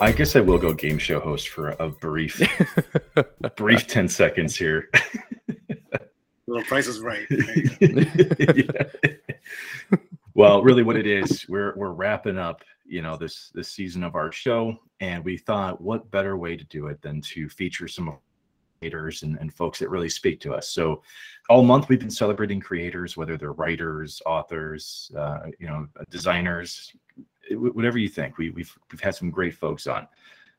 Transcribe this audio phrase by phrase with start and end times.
[0.00, 2.40] I guess I will go game show host for a brief,
[3.56, 4.90] brief ten seconds here.
[6.46, 7.26] Little price is right.
[7.80, 8.84] Yeah.
[10.34, 14.14] Well, really, what it is, we're we're wrapping up, you know, this this season of
[14.14, 18.16] our show, and we thought, what better way to do it than to feature some
[18.78, 20.68] creators and, and folks that really speak to us.
[20.68, 21.02] So,
[21.48, 27.37] all month we've been celebrating creators, whether they're writers, authors, uh, you know, designers, wh-
[27.50, 28.38] whatever you think.
[28.38, 30.06] We, we've we've had some great folks on,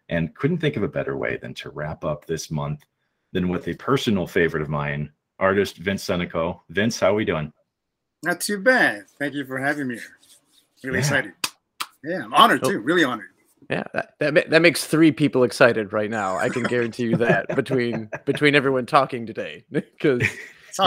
[0.10, 2.86] and couldn't think of a better way than to wrap up this month
[3.32, 6.62] than with a personal favorite of mine, artist Vince Seneco.
[6.70, 7.52] Vince, how are we doing?
[8.24, 9.06] Not too bad.
[9.18, 10.04] Thank you for having me here.
[10.84, 11.00] Really Yeah.
[11.00, 11.34] excited.
[12.04, 12.72] Yeah, I'm honored Oh.
[12.72, 12.80] too.
[12.80, 13.28] Really honored.
[13.70, 16.38] Yeah, that, that that makes three people excited right now.
[16.38, 20.38] I can guarantee you that between between everyone talking today, because That's all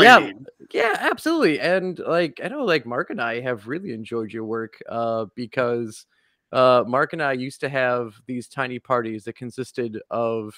[0.00, 0.18] Yeah.
[0.18, 0.46] you need.
[0.72, 1.60] yeah, absolutely.
[1.60, 6.06] And like I know, like Mark and I have really enjoyed your work, uh, because
[6.52, 10.54] uh, Mark and I used to have these tiny parties that consisted of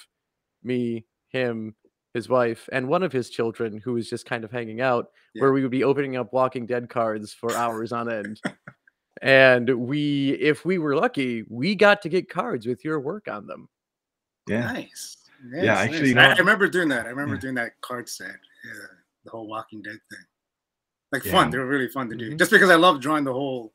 [0.63, 1.75] me, him,
[2.13, 5.41] his wife, and one of his children who was just kind of hanging out, Yeah.
[5.41, 8.41] where we would be opening up Walking Dead cards for hours on end.
[9.21, 13.47] And we, if we were lucky, we got to get cards with your work on
[13.47, 13.69] them.
[14.45, 14.73] Yeah.
[14.73, 15.15] Nice.
[15.53, 16.07] Yeah, actually, nice.
[16.09, 17.05] you know I, I remember doing that.
[17.05, 17.39] I remember Yeah.
[17.39, 18.27] doing that card set.
[18.27, 18.73] Yeah,
[19.25, 20.25] the whole Walking Dead thing.
[21.11, 21.31] Like Yeah.
[21.33, 21.49] fun.
[21.51, 22.31] They were really fun to do.
[22.31, 22.39] Mhm.
[22.39, 23.73] Just because I love drawing the whole.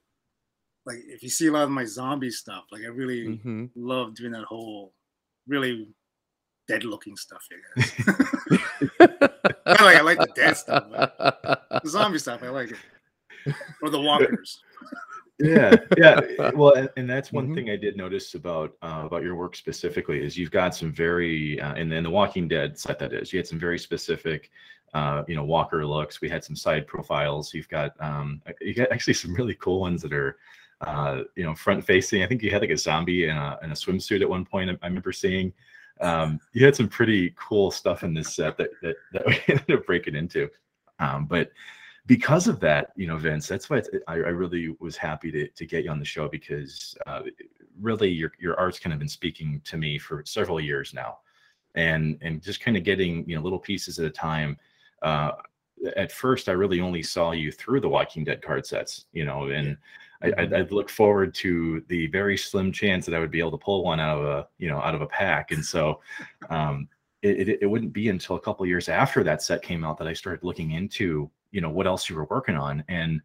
[0.87, 4.15] Like if you see a lot of my zombie stuff, like I really hmm love
[4.15, 4.95] doing that whole,
[5.47, 5.89] really
[6.67, 7.47] dead looking stuff.
[7.53, 7.93] I guess.
[9.67, 10.85] I like I like the dead stuff.
[10.91, 11.15] But
[11.83, 13.55] the zombie stuff, I like it.
[13.83, 14.63] Or the walkers.
[15.39, 16.21] yeah yeah
[16.55, 17.55] well and, and that's one Mhm.
[17.55, 21.59] thing i did notice about uh, about your work specifically is you've got some very
[21.63, 24.51] uh, in, in the walking dead set that is you had some very specific
[24.95, 26.21] uh, you know walker looks.
[26.21, 27.55] We had some side profiles.
[27.55, 30.37] You've got um you got actually some really cool ones that are
[30.81, 33.71] uh you know front facing i think you had like a zombie in a, in
[33.71, 35.53] a swimsuit at one point i, I remember seeing.
[36.01, 39.71] Um you had some pretty cool stuff in this set that that, that we ended
[39.71, 40.49] up breaking into.
[40.99, 41.51] Um but
[42.11, 45.65] because of that, you know, Vince, that's why I, I really was happy to, to
[45.65, 47.23] get you on the show because uh,
[47.81, 51.19] really your, your art's kind of been speaking to me for several years now.
[51.77, 54.57] And, and just kind of getting, you know, little pieces at a time.
[55.03, 55.33] Uh,
[55.97, 59.47] at first, I really only saw you through the Walking Dead card sets, you know,
[59.47, 59.77] and
[60.23, 63.53] I, I'd, I'd look forward to the very slim chance that I would be able
[63.53, 65.53] to pull one out of a, you know, out of a pack.
[65.53, 66.01] And so,
[66.51, 66.89] um,
[67.23, 70.09] it, it, it wouldn't be until a couple years after that set came out that
[70.09, 72.85] I started looking into, you know, what else you were working on.
[72.89, 73.21] And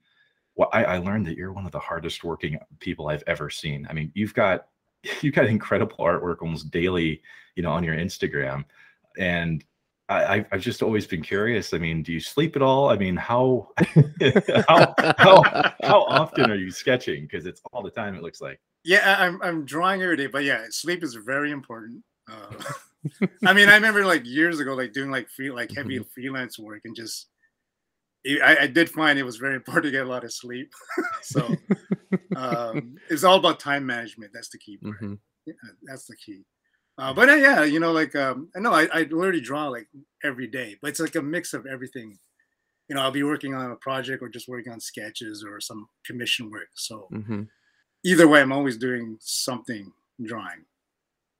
[0.56, 3.88] what I, I learned that you're one of the hardest working people I've ever seen.
[3.90, 4.68] I mean, you've got
[5.22, 7.22] you've got incredible artwork almost daily,
[7.56, 8.66] you know, on your Instagram.
[9.18, 9.64] And
[10.07, 11.73] I, I've- I've just always been curious.
[11.73, 12.89] I mean, do you sleep at all?
[12.89, 13.69] I mean, how
[14.67, 17.23] how how how often are you sketching?
[17.23, 18.16] Because it's all the time.
[18.16, 18.59] It looks like.
[18.83, 22.03] Yeah, I'm I'm drawing every day, but yeah, sleep is very important.
[22.31, 22.53] Uh,
[23.45, 26.81] I mean, I remember like years ago, like doing like free, like heavy freelance work,
[26.85, 27.27] and just
[28.43, 30.72] I, I did find it was very important to get a lot of sleep.
[31.23, 31.55] so
[32.35, 34.31] um, it's all about time management.
[34.33, 34.77] That's the key.
[34.77, 35.01] part.
[35.01, 35.17] Mhm.
[35.47, 36.43] Yeah, that's the key.
[36.97, 39.88] Uh, but uh, yeah, you know, like um, I know I, I literally draw like
[40.23, 42.19] every day, but it's like a mix of everything.
[42.89, 45.88] You know, I'll be working on a project or just working on sketches or some
[46.05, 46.69] commission work.
[46.75, 47.50] So Mhm.
[48.05, 50.66] either way, I'm always doing something drawing.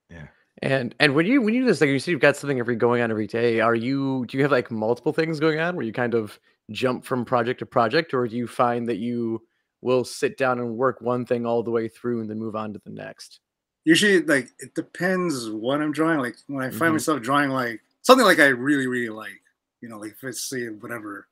[0.10, 0.28] Yeah.
[0.62, 2.76] And and when you when you do this, like you said, you've got something every
[2.76, 3.60] going on every day.
[3.60, 6.40] Are you do you have like multiple things going on where you kind of
[6.72, 9.46] jump from project to project, or do you find that you
[9.82, 12.74] will sit down and work one thing all the way through and then move on
[12.74, 13.42] to the next?
[13.86, 16.20] Usually, like it depends what I'm drawing.
[16.20, 16.94] Like when I find Mhm.
[16.94, 19.42] myself drawing like something like I really really like,
[19.82, 21.28] you know, like if it's say whatever,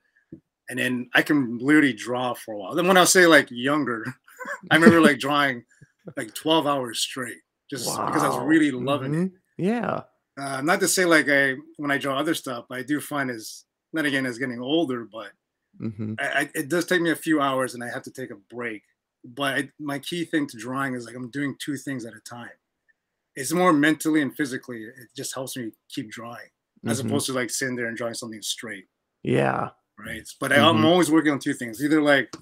[0.69, 2.75] and then I can literally draw for a while.
[2.75, 4.05] Then when I say like younger,
[4.71, 5.65] I remember like drawing
[6.15, 9.17] like 12 hours straight just because I was really loving it.
[9.17, 9.31] Mhm.
[9.57, 10.03] Yeah.
[10.37, 13.65] uh, not to say like I when I draw other stuff, I do find as
[13.93, 15.31] not again as getting older, but
[15.79, 18.29] hmm I, I, it does take me a few hours and I have to take
[18.29, 18.83] a break.
[19.25, 22.19] But I, my key thing to drawing is like I'm doing two things at a
[22.21, 22.49] time.
[23.35, 24.83] It's more mentally and physically.
[24.83, 26.49] It just helps me keep drawing
[26.85, 27.05] as Mhm.
[27.07, 28.87] opposed to like sitting there and drawing something straight,
[29.23, 29.69] Yeah.
[29.97, 30.27] right?
[30.39, 30.85] But I, I'm Mhm.
[30.85, 31.83] always working on two things.
[31.83, 32.35] Either like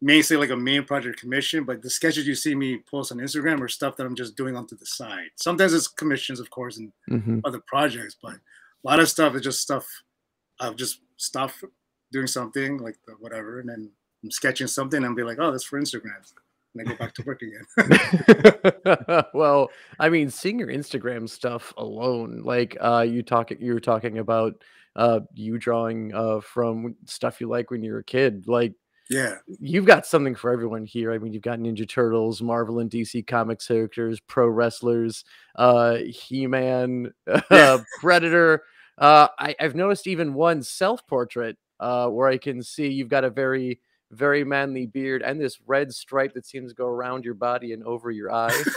[0.00, 3.18] may say like a main project commission, but the sketches you see me post on
[3.18, 5.30] Instagram are stuff that I'm just doing onto the side.
[5.36, 8.40] Sometimes it's commissions, of course, and hmm other projects, but a
[8.84, 9.86] lot of stuff is just stuff
[10.60, 11.62] of just stuff
[12.12, 15.64] doing something like the whatever, and then I'm sketching something and be like, oh, that's
[15.64, 16.14] for Instagram.
[16.74, 19.24] And I go back to work again.
[19.34, 24.18] well, I mean, seeing your Instagram stuff alone, like uh you talk you were talking
[24.18, 24.54] about
[24.96, 28.74] uh you drawing uh from stuff you like when you were a kid, like
[29.08, 29.36] Yeah.
[29.60, 31.12] you've got something for everyone here.
[31.12, 35.24] I mean, you've got Ninja Turtles, Marvel and DC Comics characters, pro wrestlers,
[35.56, 37.40] uh, He Man, Yeah.
[37.50, 38.62] uh, Predator.
[38.98, 43.24] Uh, I, I've noticed even one self portrait uh, where I can see you've got
[43.24, 43.80] a very,
[44.10, 47.82] very manly beard and this red stripe that seems to go around your body and
[47.84, 48.62] over your eyes.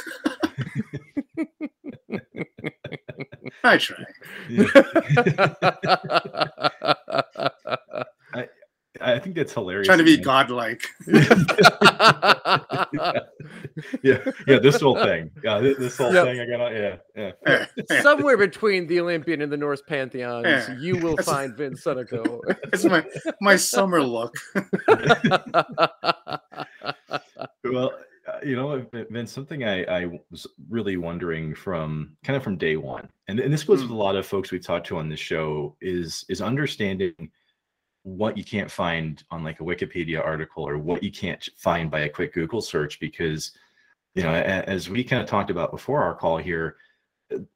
[3.63, 4.03] I try.
[9.01, 9.87] I think that's hilarious.
[9.87, 10.23] Trying to be man.
[10.23, 10.83] godlike.
[14.03, 14.59] yeah, yeah.
[14.59, 16.25] This whole thing, yeah, thi- this whole Yep.
[16.25, 16.39] thing.
[16.39, 17.31] I got, yeah, yeah.
[17.45, 18.01] Yeah, yeah.
[18.01, 20.77] Somewhere between the Olympian and the Norse pantheons, Yeah.
[20.79, 22.39] you will That's- find Vince Seneco.
[22.73, 23.03] It's my
[23.41, 24.33] my summer look.
[27.63, 27.93] Well,
[28.27, 32.57] uh, you know, Vin- Vince, something I, I was really wondering from kind of from
[32.57, 35.09] day one, and, and this goes with a lot of folks we talked to on
[35.09, 37.13] this show, is is understanding
[38.03, 42.01] what you can't find on like a Wikipedia article or what you can't find by
[42.01, 43.51] a quick Google search, because
[44.15, 46.75] you know, as we kind of talked about before our call here,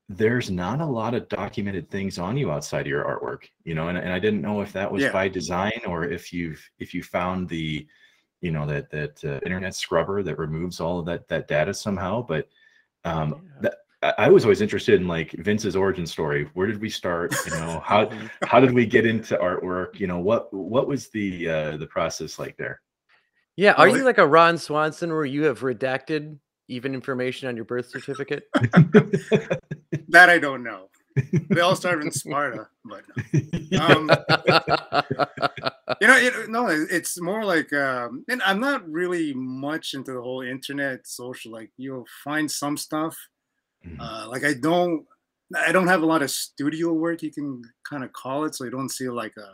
[0.08, 3.90] there's not a lot of documented things on you outside of your artwork, you know,
[3.90, 5.12] and, and I didn't know if that was Yeah.
[5.12, 7.86] by design or if you've if you found the
[8.42, 12.22] you know that that uh, internet scrubber that removes all of that that data somehow
[12.22, 12.48] but
[13.04, 13.62] um Yeah.
[13.62, 16.50] that I I was always interested in like Vince's origin story.
[16.54, 17.34] Where did we start?
[17.46, 18.10] You know, how
[18.44, 20.00] how did we get into artwork?
[20.00, 22.82] You know, what what was the uh the process like there?
[23.56, 26.38] Yeah, are Well, you like a Ron Swanson where you have redacted
[26.68, 28.44] even information on your birth certificate?
[30.10, 30.90] That I don't know.
[31.50, 33.04] They all started in Sparta, but
[33.80, 34.10] um,
[36.02, 40.22] you know, it, no, it's more like, um, and I'm not really much into the
[40.22, 41.52] whole internet social.
[41.52, 43.18] Like, you'll find some stuff.
[43.88, 43.98] Mhm.
[44.00, 45.06] Uh, like, I don't,
[45.56, 47.22] I don't have a lot of studio work.
[47.22, 49.54] You can kind of call it, so you don't see like a,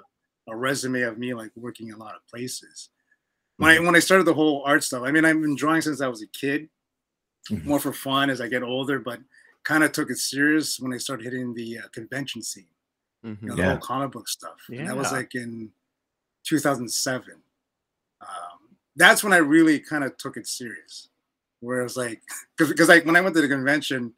[0.51, 2.89] a resume of me like working in a lot of places.
[3.57, 6.01] When I when I started the whole art stuff, I mean, I've been drawing since
[6.01, 6.69] I was a kid,
[7.49, 7.65] Mhm.
[7.65, 9.19] more for fun as I get older, but
[9.63, 12.67] kind of took it serious when I started hitting the uh, convention scene
[13.23, 13.55] you know, Mhm.
[13.57, 13.69] the Yeah.
[13.69, 14.59] whole comic book stuff.
[14.69, 15.71] And that was like in
[16.43, 17.43] 2007.
[18.21, 21.09] Um, that's when I really kind of took it serious.
[21.59, 22.21] Where it was like,
[22.57, 24.15] because like when I went to the convention,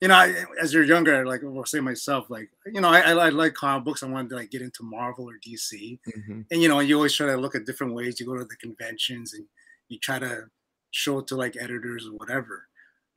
[0.00, 3.12] you know, I, as you're younger, like I'll say myself, like you know, I, I,
[3.12, 4.02] I like comic books.
[4.02, 6.46] I wanted to like get into Marvel or DC, Mhm.
[6.50, 8.18] and you know, you always try to look at different ways.
[8.18, 9.44] You go to the conventions and
[9.88, 10.44] you try to
[10.92, 12.66] show it to like editors or whatever.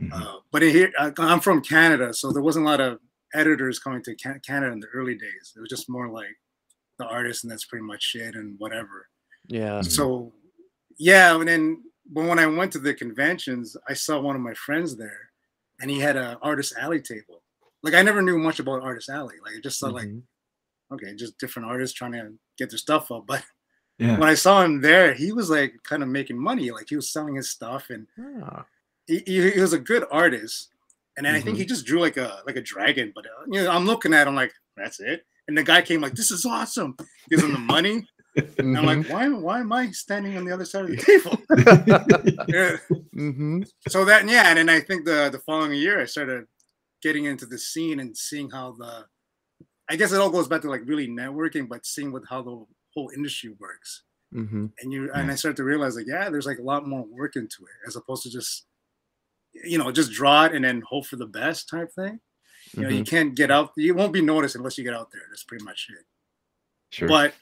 [0.02, 0.12] Mhm.
[0.14, 3.00] Uh, but here, uh, I'm from Canada, so there wasn't a lot of
[3.34, 5.54] editors coming to Can- Canada in the early days.
[5.56, 6.36] It was just more like
[7.00, 9.08] the artist, and that's pretty much it, and whatever.
[9.48, 9.80] Yeah.
[9.80, 9.92] Mhm.
[9.92, 10.34] So,
[10.98, 14.54] yeah, and then but when I went to the conventions, I saw one of my
[14.54, 15.32] friends there,
[15.82, 17.42] and he had a artist alley table.
[17.82, 19.36] Like I never knew much about artist alley.
[19.44, 20.24] Like I just saw like Mhm.
[20.94, 23.26] okay, just different artists trying to get their stuff up.
[23.28, 23.44] But
[24.00, 24.18] Yeah.
[24.18, 26.72] when I saw him there, he was like kind of making money.
[26.72, 28.08] Like he was selling his stuff, and
[28.44, 28.66] Ah,
[29.08, 30.70] he, he, he was a good artist,
[31.18, 33.12] and then I think he just drew like a like a dragon.
[33.14, 35.26] But uh, you know, I'm looking at him like that's it.
[35.48, 36.96] And the guy came like, "This is awesome."
[37.30, 38.08] Gives him the money.
[38.58, 39.30] And I'm like, "Why?
[39.30, 41.38] Why am I standing on the other side of the table?"
[42.48, 42.78] yeah.
[43.16, 43.68] Mhm.
[43.90, 46.46] So that yeah, and then I think the the following year I started
[47.02, 49.06] getting into the scene and seeing how the,
[49.90, 52.66] I guess it all goes back to like really networking, but seeing what how the
[52.96, 54.04] whole industry works.
[54.34, 54.72] Mhm.
[54.82, 57.36] and you and I started to realize like yeah, there's like a lot more work
[57.36, 58.66] into it as opposed to just
[59.54, 62.20] you know just draw it and then hope for the best type thing.
[62.76, 63.10] You know, you Mhm.
[63.10, 63.72] can't get out.
[63.78, 65.24] You won't be noticed unless you get out there.
[65.30, 66.06] That's pretty much it.
[66.92, 67.08] Sure.
[67.08, 67.34] But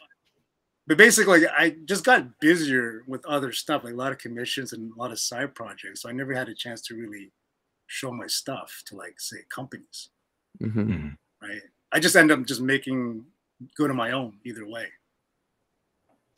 [0.91, 4.91] but basically, I just got busier with other stuff, like a lot of commissions and
[4.91, 6.01] a lot of side projects.
[6.01, 7.31] So I never had a chance to really
[7.87, 10.09] show my stuff to like say companies,
[10.61, 10.73] Mhm.
[10.73, 11.17] Mhm.
[11.41, 11.61] right?
[11.93, 13.25] I just end up just making
[13.75, 14.87] good on my own either way.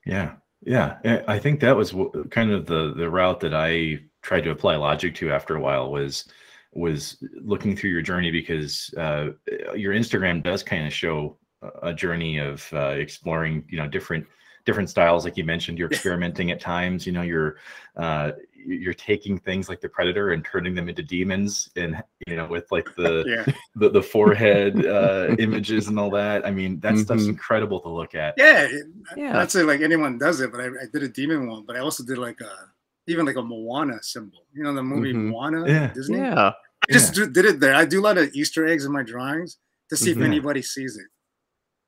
[0.05, 0.99] Yeah, yeah.
[1.27, 1.95] I think that was
[2.29, 5.91] kind of the the route that I tried to apply logic to after a while
[5.91, 6.25] was
[6.73, 9.29] was looking through your journey because uh,
[9.75, 14.27] your Instagram does kind of show a- a journey of uh, exploring, you know, different
[14.65, 15.25] different styles.
[15.25, 17.05] Like you mentioned, you're experimenting at times.
[17.05, 17.57] You know, you're
[17.95, 18.31] uh,
[18.65, 22.71] you're taking things like the Predator and turning them into demons, and you know, with
[22.71, 26.45] like the Yeah, the, the forehead uh, images and all that.
[26.45, 27.29] I mean, that stuff's Mhm.
[27.29, 28.35] incredible to look at.
[28.37, 28.61] yeah.
[28.69, 29.33] it- Yeah.
[29.33, 31.63] Not say like anyone does it, but I, I did a demon one.
[31.65, 32.51] But I also did like a
[33.07, 34.45] even like a Moana symbol.
[34.53, 35.29] You know the movie Mhm.
[35.31, 35.87] Moana, Yeah.
[35.93, 36.17] Disney.
[36.19, 36.53] Yeah.
[36.89, 37.75] I just do- did it there.
[37.75, 39.57] I do a lot of Easter eggs in my drawings
[39.89, 41.07] to see if anybody sees it.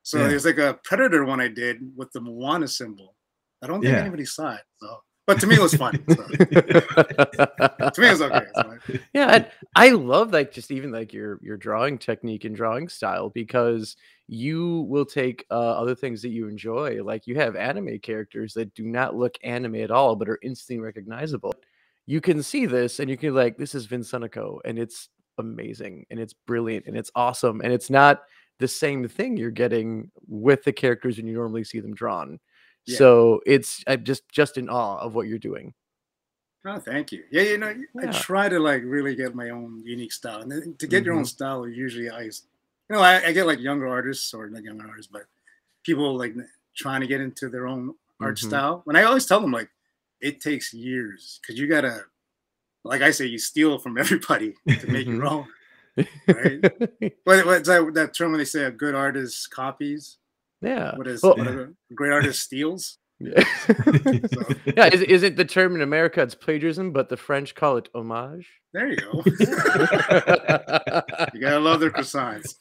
[0.05, 0.27] So Yeah.
[0.27, 3.15] there's like a predator one I did with the Moana symbol.
[3.63, 4.01] I don't think Yeah.
[4.01, 4.61] anybody saw it.
[4.79, 6.05] So But to me, it was fun.
[6.07, 6.15] So.
[6.27, 8.45] to me, it was okay.
[8.53, 8.77] So
[9.13, 13.29] yeah and i love like just even like your your drawing technique and drawing style
[13.29, 13.95] because
[14.27, 18.73] you will take uh, other things that you enjoy like you have anime characters that
[18.73, 21.53] do not look anime at all but are instantly recognizable
[22.05, 26.05] you can see this and you can like this is Vince Seneco and it's amazing
[26.11, 28.23] and it's brilliant and it's awesome and it's not
[28.59, 32.39] the same thing you're getting with the characters and you normally see them drawn
[32.85, 32.97] Yeah.
[32.97, 35.73] so it's i'm just just in awe of what you're doing
[36.67, 37.23] Oh, thank you.
[37.31, 40.75] Yeah, you know, I try to like really get my own unique style, and then
[40.79, 41.19] to get your Mm-hmm.
[41.19, 42.31] own style, usually I, you
[42.89, 45.23] know, I, I get like younger artists or not younger artists, but
[45.83, 46.33] people like
[46.75, 48.47] trying to get into their own art Mhm.
[48.47, 48.83] style.
[48.87, 49.69] And I always tell them like,
[50.21, 52.05] it takes years because you gotta,
[52.83, 55.31] like I say, you steal from everybody to make your Mhm.
[55.31, 55.47] own.
[55.97, 56.61] Right?
[57.23, 60.17] What, what's that, that term when they say a good artist copies?
[60.61, 62.97] yeah What is Well- what a great artist steals?
[63.19, 63.43] Yeah.
[64.75, 66.21] yeah, is, is it the term in America?
[66.21, 68.49] It's plagiarism, but the French call it homage.
[68.73, 69.23] There you go.
[71.33, 72.55] you gotta love their croissants.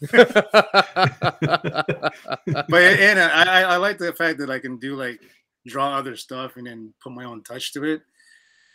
[2.69, 5.21] but and I, I I like the fact that I can do like
[5.67, 8.03] draw other stuff and then put my own touch to it.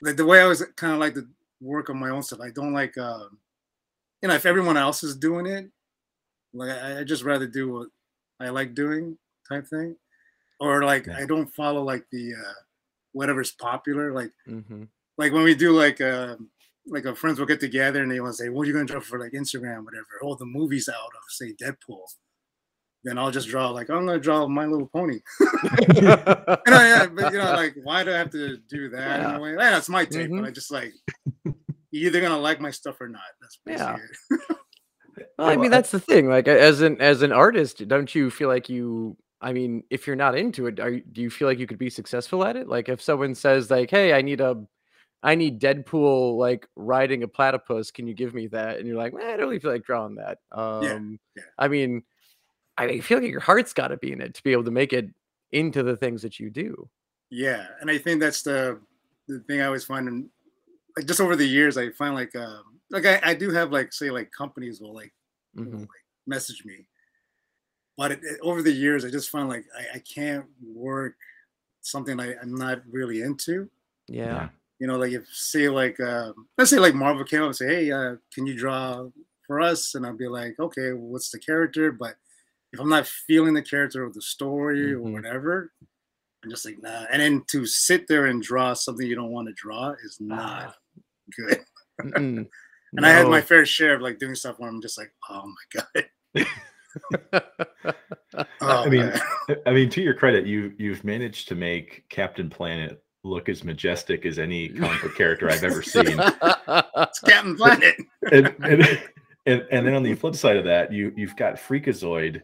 [0.01, 1.27] Like the way I was kind of like to
[1.61, 2.39] work on my own stuff.
[2.41, 3.37] I don't like, um,
[4.21, 5.69] you know, if everyone else is doing it,
[6.53, 7.87] like I, I just rather do what
[8.39, 9.95] I like doing type thing,
[10.59, 11.17] or like Yeah.
[11.17, 12.53] I don't follow like the uh,
[13.13, 14.13] whatever's popular.
[14.13, 14.83] Like hmm
[15.17, 16.35] like when we do like uh
[16.87, 18.85] like our friends will get together and they want to say, "What are you gonna
[18.85, 22.05] draw for like Instagram, whatever?" Oh, the movie's out of say Deadpool.
[23.03, 25.19] Then I'll just draw like I'm gonna draw My Little Pony.
[26.65, 29.37] You know, yeah, but you know, like why do I have to do that Yeah.
[29.37, 29.51] a way?
[29.51, 30.41] Yeah, that's my take, Mhm.
[30.41, 30.93] but I just like
[31.91, 33.21] you're either gonna like my stuff or not.
[33.41, 33.97] That's Yeah.
[34.29, 34.57] it.
[35.37, 36.29] Well, I mean, that's the thing.
[36.29, 39.17] Like, as an as an artist, don't you feel like you?
[39.41, 41.77] I mean, if you're not into it, are you, do you feel like you could
[41.77, 42.67] be successful at it?
[42.69, 44.63] Like, if someone says like, "Hey, I need a,
[45.23, 47.91] I need Deadpool like riding a platypus.
[47.91, 50.15] Can you give me that?" And you're like, "Eh, "I don't really feel like drawing
[50.15, 51.43] that." Um, yeah.
[51.57, 52.03] I mean,
[52.77, 54.93] I feel like your heart's got to be in it to be able to make
[54.93, 55.09] it
[55.51, 56.89] into the things that you do.
[57.29, 58.79] Yeah, and I think that's the
[59.27, 60.29] the thing I always find in
[60.97, 63.93] like just over the years I find like um like I, I do have like
[63.93, 65.13] say like companies will like
[65.55, 65.79] will, Mhm.
[65.81, 66.87] like message me.
[67.97, 71.15] But it, it- over the years, I just find like I, I can't work
[71.81, 73.69] something I, I'm not really into.
[74.07, 74.49] Yeah.
[74.79, 77.67] You know, like if say like um, let's say like Marvel came up and say,
[77.67, 79.09] "Hey, uh, can you draw
[79.45, 82.15] for us?" And I'll be like, "Okay, well, what's the character?" But
[82.71, 85.11] if I'm not feeling the character or the story or Mhm.
[85.11, 85.73] whatever,
[86.43, 87.05] I'm just like, nah.
[87.11, 90.73] And then to sit there and draw something you don't want to draw is not
[90.73, 90.75] Ah,
[91.35, 91.59] good.
[92.97, 95.45] And I had my fair share of like doing stuff where I'm just like, oh
[95.45, 96.45] my god.
[98.61, 99.19] Oh, I mean, man.
[99.65, 104.25] I mean, to your credit, you you've managed to make Captain Planet look as majestic
[104.25, 106.19] as any comic book character I've ever seen.
[106.19, 107.95] it's Captain Planet.
[108.31, 108.99] and, and,
[109.45, 112.41] and, and then on the flip side of that, you you've got Freakazoid,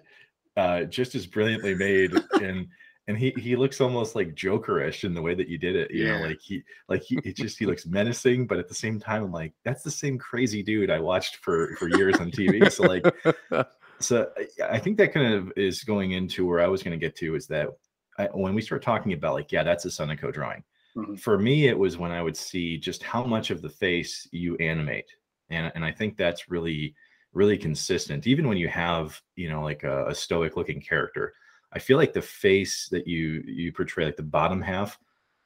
[0.58, 2.68] uh, just as brilliantly made, and
[3.08, 5.92] and he he looks almost like Jokerish in the way that you did it.
[5.92, 6.18] You Yeah.
[6.20, 9.24] know, like he like he it just he looks menacing, but at the same time,
[9.24, 12.72] I'm like that's the same crazy dude I watched for for years on TV.
[12.72, 13.06] So like
[14.00, 14.30] so
[14.70, 17.36] I- think that kind of is going into where I was going to get to
[17.36, 17.70] is that
[18.18, 20.64] I, when we start talking about like, yeah, that's a Seneco drawing.
[20.98, 21.20] Mhm.
[21.20, 24.56] For me, it was when I would see just how much of the face you
[24.58, 25.10] animate,
[25.50, 26.96] and and I think that's really
[27.34, 28.26] really consistent.
[28.28, 31.34] Even when you have you know like a, a stoic looking character,
[31.76, 34.98] I feel like the face that you you portray, like the bottom half,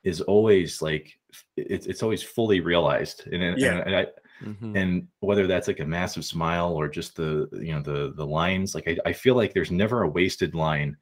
[0.04, 1.20] is always like
[1.58, 3.84] it's it's always fully realized, and, and, Yeah.
[3.86, 4.08] and I
[4.42, 4.78] Mhm.
[4.78, 8.74] and whether that's like a massive smile or just the you know the the lines
[8.74, 10.96] like I, I feel like there's never a wasted line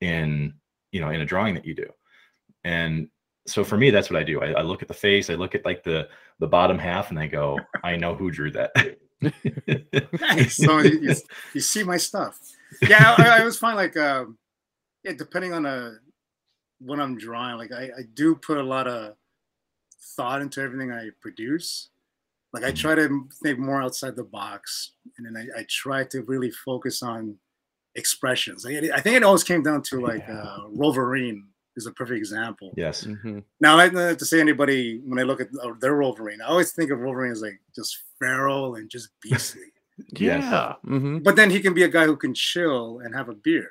[0.00, 0.54] in
[0.90, 1.84] you know in a drawing that you do
[2.64, 3.10] and
[3.46, 5.54] so for me that's what i do I, I look at the face i look
[5.54, 6.08] at like the
[6.38, 8.72] the bottom half and i go i know who drew that
[10.20, 10.56] nice.
[10.56, 11.14] So you, you,
[11.52, 12.38] you see my stuff.
[12.80, 14.38] Yeah, I, I always find like um,
[15.04, 15.92] yeah, depending on uh
[16.80, 19.14] what I'm drawing, like I, I do put a lot of
[20.16, 21.88] thought into everything I produce.
[22.52, 26.22] Like I try to think more outside the box, and then I, I try to
[26.22, 27.36] really focus on
[27.94, 28.64] expressions.
[28.64, 30.40] Like, I think it always came down to like Yeah.
[30.42, 32.72] uh, Wolverine is a perfect example.
[32.76, 33.44] yes Mhm.
[33.60, 36.46] Now, I don't have to say anybody when I look at uh, their Wolverine, I
[36.46, 39.62] always think of Wolverine as like just feral and just beastly.
[40.12, 40.44] Yes.
[40.44, 40.74] Yeah.
[40.86, 41.24] mhm.
[41.24, 43.68] but then he can be a guy who can chill and have a beer.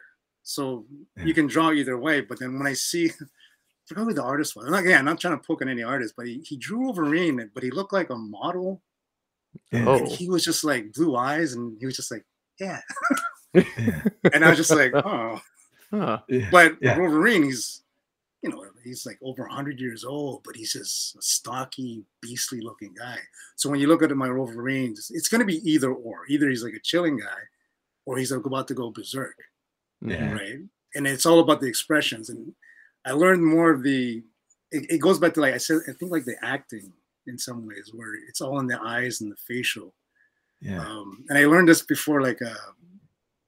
[0.48, 0.86] So
[1.18, 1.26] Yeah.
[1.26, 2.22] you can draw either way.
[2.22, 3.14] But then when I see, I
[3.86, 4.66] forgot who the artist was.
[4.66, 6.80] I'm not, yeah, I'm not trying to poke at any artist, but he, he drew
[6.80, 8.82] Wolverine, but he looked like a model.
[9.72, 9.86] Yeah.
[9.88, 9.98] Oh.
[9.98, 12.24] And he was just like blue eyes, and he was just like,
[12.60, 12.80] yeah.
[13.54, 15.42] yeah, And I was just like, oh.
[15.92, 16.20] Huh.
[16.52, 16.98] But Yeah.
[16.98, 17.84] Wolverine, he's
[18.44, 22.94] you know, he's like over 100 years old, but he's just a stocky, beastly looking
[22.94, 23.18] guy.
[23.56, 26.22] So when you look at my Wolverines, it's going to be either or.
[26.30, 27.40] Either he's like a chilling guy
[28.06, 29.36] or he's like about to go berserk.
[30.02, 30.32] Yeah.
[30.32, 30.60] Right.
[30.96, 32.30] And it's all about the expressions.
[32.30, 32.54] And
[33.06, 34.24] I learned more of the,
[34.72, 36.92] it, it goes back to like I said, I think like the acting
[37.26, 39.94] in some ways where it's all in the eyes and the facial.
[40.62, 40.80] Yeah.
[40.80, 42.72] Um, and I learned this before, like, uh,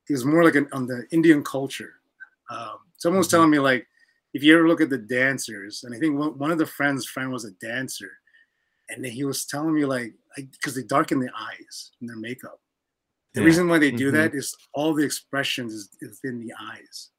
[0.10, 1.94] it was more like an, on the Indian culture.
[2.50, 3.32] Um, someone was Mhm.
[3.32, 3.88] telling me, like,
[4.34, 7.06] if you ever look at the dancers, and I think one, one of the friends'
[7.06, 8.12] friend was a dancer,
[8.90, 12.60] and then he was telling me, like, because they darken the eyes in their makeup.
[13.40, 13.52] The Yeah.
[13.52, 14.14] reason why they do Mhm.
[14.14, 17.10] that is all the expressions is, is in the eyes.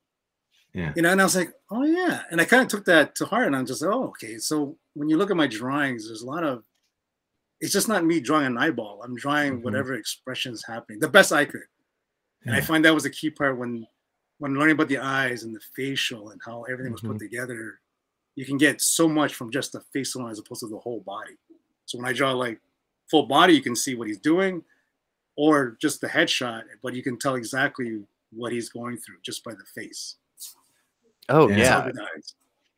[0.74, 0.92] Yeah.
[0.94, 2.24] You know, and I was like, oh yeah.
[2.30, 4.38] And I kind of took that to heart and I'm just like, oh, okay.
[4.38, 6.64] So when you look at my drawings, there's a lot of
[7.60, 9.02] it's just not me drawing an eyeball.
[9.04, 9.62] I'm drawing Mhm.
[9.64, 11.66] whatever expression is happening, the best I could.
[12.46, 13.86] And I find that was a key part when
[14.38, 17.18] when learning about the eyes and the facial and how everything was put Mhm.
[17.18, 17.80] together.
[18.36, 21.00] You can get so much from just the face alone as opposed to the whole
[21.00, 21.36] body.
[21.84, 22.58] So when I draw like
[23.10, 24.64] full body, you can see what he's doing,
[25.40, 29.52] or just the headshot, but you can tell exactly what he's going through just by
[29.52, 30.16] the face.
[31.30, 31.56] Oh Yeah.
[31.56, 32.34] Yeah, all with the eyes.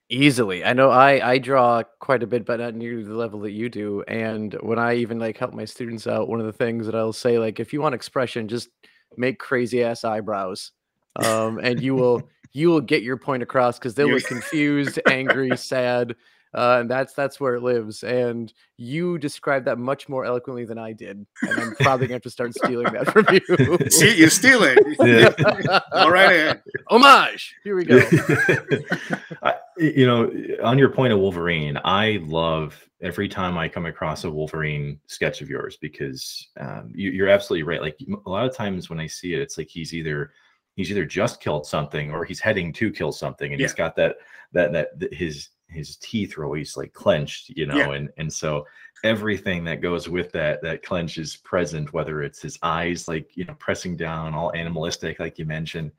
[0.08, 0.64] easily.
[0.64, 3.68] I know I I draw quite a bit, but not nearly the level that you
[3.68, 4.02] do.
[4.02, 7.12] And when I even like help my students out, one of the things that I'll
[7.12, 8.68] say, like, if you want expression, just
[9.16, 10.70] make crazy ass eyebrows,
[11.16, 15.56] um, and you will you will get your point across because they'll look confused, angry,
[15.56, 16.14] sad,
[16.54, 18.02] uh, and that's that's where it lives.
[18.02, 22.14] And you described that much more eloquently than I did, and I'm probably going to
[22.14, 23.26] have to start stealing that from
[23.80, 23.90] you.
[23.90, 24.78] See, you're stealing.
[25.02, 25.80] Yeah.
[25.92, 26.60] All right.
[26.88, 27.54] Homage.
[27.64, 27.98] Here we go.
[29.42, 30.30] I, you know,
[30.62, 35.40] on your point of Wolverine, I love every time I come across a Wolverine sketch
[35.40, 37.80] of yours because um, you, you're absolutely right.
[37.80, 40.32] Like a lot of times when I see it, it's like he's either
[40.76, 44.16] he's either just killed something or he's heading to kill something, and he's got that
[44.52, 47.90] that that, that his his teeth are always like clenched, you know, Yeah.
[47.92, 48.66] and and so
[49.04, 53.44] everything that goes with that that clench is present, whether it's his eyes like you
[53.44, 55.90] know pressing down, all animalistic, like you mentioned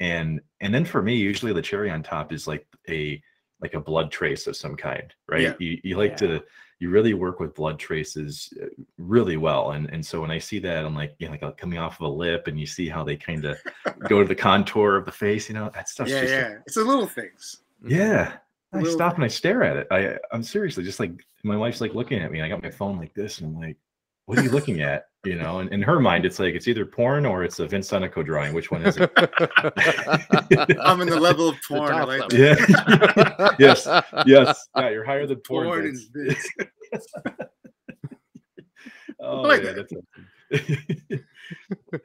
[0.00, 3.22] and and then for me usually the cherry on top is like a
[3.60, 5.54] like a blood trace of some kind right Yeah.
[5.60, 6.28] you, you like Yeah.
[6.28, 6.42] to
[6.80, 8.66] you really work with blood traces uh,
[8.98, 11.78] really well and and so when i see that i'm like you know like coming
[11.78, 13.56] off of a lip and you see how they kind of
[14.08, 16.54] go to the contour of the face you know that stuff's Yeah, just yeah.
[16.66, 17.58] It's the little things.
[17.86, 18.32] yeah
[18.72, 21.12] i Little stop and i stare at it i i'm seriously just like
[21.44, 23.76] my wife's like looking at me i got my phone like this and i'm like
[24.26, 26.84] what are you looking at you know and in her mind it's like it's either
[26.84, 29.10] porn or it's a vince Seneco drawing which one is it
[30.80, 31.92] I'm in the level of porn.
[31.92, 32.38] I like level.
[32.38, 33.86] yeah yes
[34.26, 36.00] yes yeah you're higher than porn, Porn Vince.
[36.00, 36.48] is this.
[39.20, 39.88] oh like yeah, that.
[39.88, 41.24] that's awesome.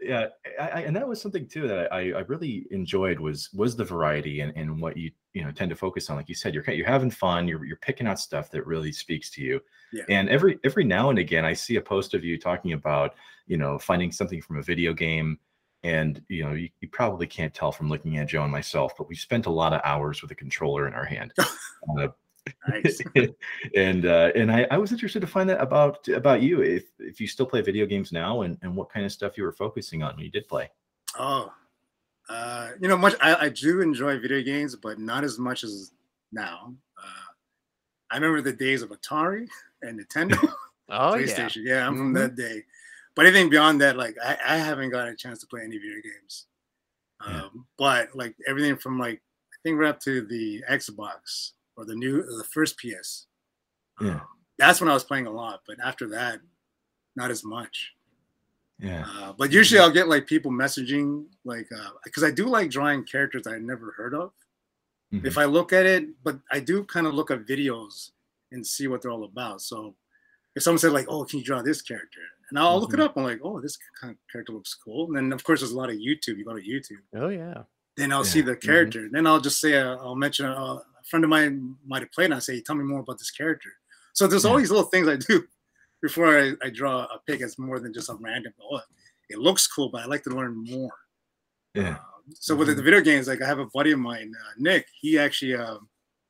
[0.02, 0.28] Yeah
[0.60, 3.84] I, I, and that was something too that I, I really enjoyed was was the
[3.84, 6.16] variety and, and what you you know tend to focus on.
[6.16, 9.30] Like you said you're you're having fun you're, you're picking out stuff that really speaks
[9.32, 9.62] to you.
[9.94, 10.04] Yeah.
[10.10, 13.56] and every every now and again i see a post of you talking about you
[13.56, 15.40] know finding something from a video game
[15.84, 19.08] and you know you, you probably can't tell from looking at joe and myself but
[19.08, 21.34] we spent a lot of hours with a controller in our hand.
[21.98, 22.10] Uh,
[22.70, 23.02] Nice.
[23.76, 27.20] and uh, and I, I was interested to find that about about you if if
[27.20, 30.04] you still play video games now and, and what kind of stuff you were focusing
[30.04, 30.70] on when you did play.
[31.18, 31.52] Oh,
[32.30, 35.92] uh, you know, much I, I do enjoy video games, but not as much as
[36.32, 36.74] now.
[36.98, 37.32] Uh,
[38.12, 39.48] I remember the days of Atari
[39.82, 40.38] and Nintendo,
[40.90, 41.26] Oh yeah.
[41.26, 41.62] PlayStation.
[41.64, 42.20] Yeah, I'm from Mhm.
[42.20, 42.64] that day.
[43.16, 46.02] But anything beyond that, like I, I haven't gotten a chance to play any video
[46.04, 46.46] games.
[47.28, 47.44] Yeah.
[47.46, 51.96] Um, but like everything from like I think we're up to the Xbox or the
[51.96, 53.28] new the first PS.
[54.02, 54.16] Yeah.
[54.16, 54.22] Um,
[54.58, 55.62] that's when I was playing a lot.
[55.68, 56.40] But after that,
[57.16, 57.94] not as much.
[58.80, 59.06] Yeah.
[59.08, 61.70] Uh, but usually I'll get like people messaging like
[62.04, 64.32] because I do like drawing characters I never heard of.
[65.14, 65.26] Mhm.
[65.26, 68.12] If I look at it, but I do kind of look at videos
[68.52, 69.62] and see what they're all about.
[69.62, 69.96] So
[70.56, 73.04] if someone said like, "Oh, can you draw this character?" and I'll look it Mhm.
[73.06, 75.72] up, I'm like, "Oh, this kind of character looks cool." And then of course there's
[75.72, 76.38] a lot of YouTube.
[76.38, 77.64] You go to YouTube, Oh yeah.
[77.96, 79.10] then I'll see the character.
[79.10, 82.26] Then I'll just say, uh, I'll mention uh, a friend of mine might have played,
[82.26, 83.70] and I say, "Tell me more about this character."
[84.14, 85.44] So there's all these little things I do
[86.02, 87.42] before I, I draw a pic.
[87.42, 88.54] It's more than just a random.
[88.62, 88.80] Oh,
[89.30, 90.92] it looks cool, but I like to learn more.
[91.74, 91.90] Yeah.
[91.98, 91.98] Um,
[92.34, 94.88] so with the video games, like I have a buddy of mine, uh, Nick.
[95.00, 95.88] He actually, um,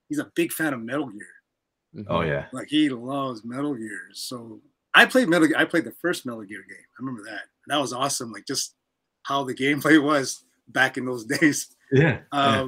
[0.10, 2.06] he's a big fan of Metal Gear.
[2.10, 2.28] Oh Mhm.
[2.28, 2.46] yeah.
[2.52, 4.02] Like he loves Metal Gear.
[4.14, 4.62] So
[4.94, 5.48] I played Metal.
[5.48, 6.78] Gear, I played the first Metal Gear game.
[6.78, 7.44] I remember that.
[7.68, 8.32] That was awesome.
[8.32, 8.76] Like just
[9.24, 11.74] how the gameplay was back in those days.
[11.92, 12.20] Yeah.
[12.34, 12.68] yeah.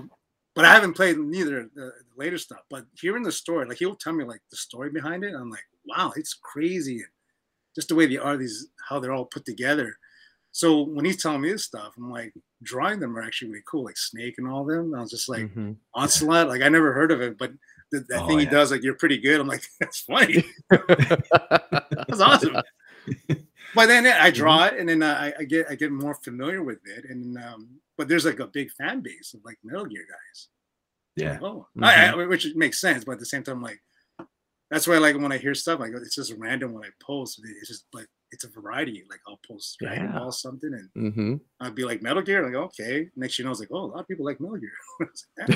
[0.60, 2.66] But I haven't played neither the, later stuff.
[2.70, 5.34] But hearing the story, like he'll tell me like the story behind it.
[5.34, 6.98] I'm like, wow, it's crazy.
[6.98, 7.08] And
[7.76, 9.98] just the way they are, these how they're all put together.
[10.52, 13.86] So when he's telling me this stuff, I'm like, drawing them are actually really cool,
[13.86, 14.94] like Snake and all them.
[14.96, 15.78] I was just like Mhm.
[15.96, 17.52] Ocelot, like I never heard of it, but
[17.92, 19.40] the, that Oh, thing he does, like you're pretty good.
[19.40, 20.44] I'm like, that's funny.
[20.70, 22.62] That's awesome.
[23.76, 24.76] but then yeah, I draw Mm-hmm.
[24.76, 27.70] it, and then uh, I, I get I get more familiar with it, and um,
[28.00, 30.48] but there's like a big fan base of like Metal Gear guys.
[31.18, 31.38] Yeah.
[31.44, 31.84] Oh, Mm-hmm.
[31.84, 33.80] I, I, which makes sense, but at the same time, like
[34.72, 37.42] that's why I like when I hear stuff like it's just random when I post.
[37.60, 39.04] It's just like it's a variety.
[39.10, 42.46] Like I'll post Dragon Ball something, and hmm I'd be like Metal Gear.
[42.46, 44.58] Like okay, next you know, I was like oh, a lot of people like Metal
[44.58, 44.72] Gear.
[45.02, 45.50] It's like,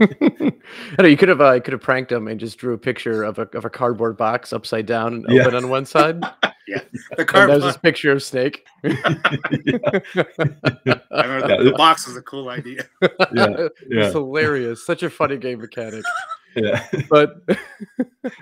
[0.00, 0.50] "Yeah."
[0.98, 3.24] I know you could have uh, could have pranked him and just drew a picture
[3.24, 5.42] of a of a cardboard box upside down and Yeah.
[5.42, 6.22] open on one side.
[7.10, 7.50] the and card.
[7.50, 8.64] there's this picture of Snake.
[8.84, 8.90] I
[11.10, 11.56] remember Yeah.
[11.58, 12.84] the, the box was a cool idea.
[13.02, 13.08] Yeah.
[13.32, 13.68] Yeah.
[13.88, 14.84] It's hilarious.
[14.84, 16.04] Such a funny game mechanic.
[16.54, 16.84] Yeah.
[17.10, 17.42] But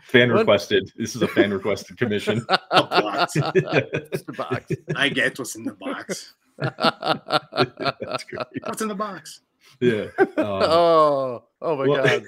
[0.03, 0.91] Fan requested.
[0.97, 2.45] This is a fan requested commission.
[2.71, 3.35] box.
[3.35, 4.73] Just a box.
[4.95, 6.35] I get what's in the box.
[6.59, 8.47] That's great.
[8.65, 9.41] What's in the box?
[9.81, 10.07] Yeah.
[10.19, 12.23] Um, oh, oh my well- god.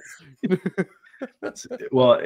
[1.91, 2.21] Well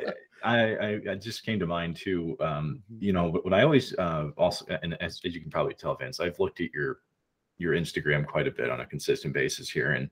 [0.45, 3.03] I, I i just came to mind too um Mhm.
[3.03, 6.21] you know when i always uh also and as, as you can probably tell vince
[6.21, 7.01] i've looked at your
[7.59, 10.11] your instagram quite a bit on a consistent basis here and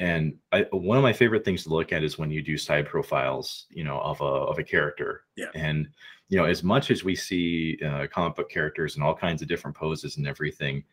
[0.00, 2.86] and I, one of my favorite things to look at is when you do side
[2.86, 5.50] profiles you know of a of a character Yeah.
[5.54, 5.88] and
[6.28, 9.48] you know as much as we see uh, comic book characters and all kinds of
[9.48, 10.84] different poses and everything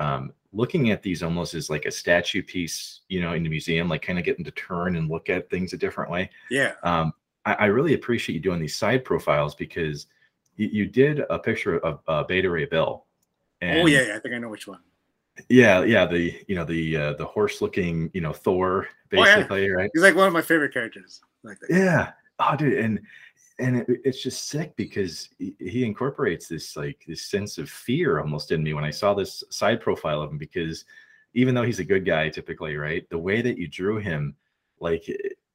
[0.00, 3.88] um, looking at these almost as like a statue piece you know in the museum
[3.88, 6.74] like kind of getting to turn and look at things a different way Yeah.
[6.82, 7.12] um,
[7.48, 10.06] I, I really appreciate you doing these side profiles because
[10.56, 13.04] you, you did a picture of uh, Beta Ray Bill.
[13.62, 14.80] oh yeah, yeah, I think I know which one.
[15.48, 16.04] yeah, yeah.
[16.06, 19.36] The you know the uh, the horse looking you know Thor Oh, yeah.
[19.36, 19.90] basically, right?
[19.94, 21.20] He's like one of my favorite characters.
[21.42, 21.70] Like that.
[21.70, 22.12] Yeah.
[22.40, 23.00] Oh, dude, and
[23.58, 28.52] and it, it's just sick because he incorporates this like this sense of fear almost
[28.52, 30.84] in me when I saw this side profile of him because
[31.34, 33.08] even though he's a good guy typically, right?
[33.10, 34.34] The way that you drew him,
[34.80, 35.04] like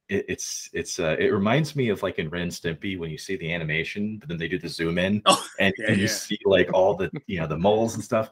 [0.08, 3.18] it, it, it's it's uh, it reminds me of like in Ren Stimpy when you
[3.18, 6.04] see the animation, but then they do the zoom in Oh, and, yeah, and you
[6.04, 6.10] yeah.
[6.10, 8.30] see like all the you know the moles and stuff,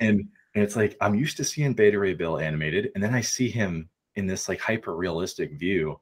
[0.00, 3.20] and and it's like I'm used to seeing Beta Ray Bill animated, and then I
[3.20, 6.00] see him in this like hyper realistic view,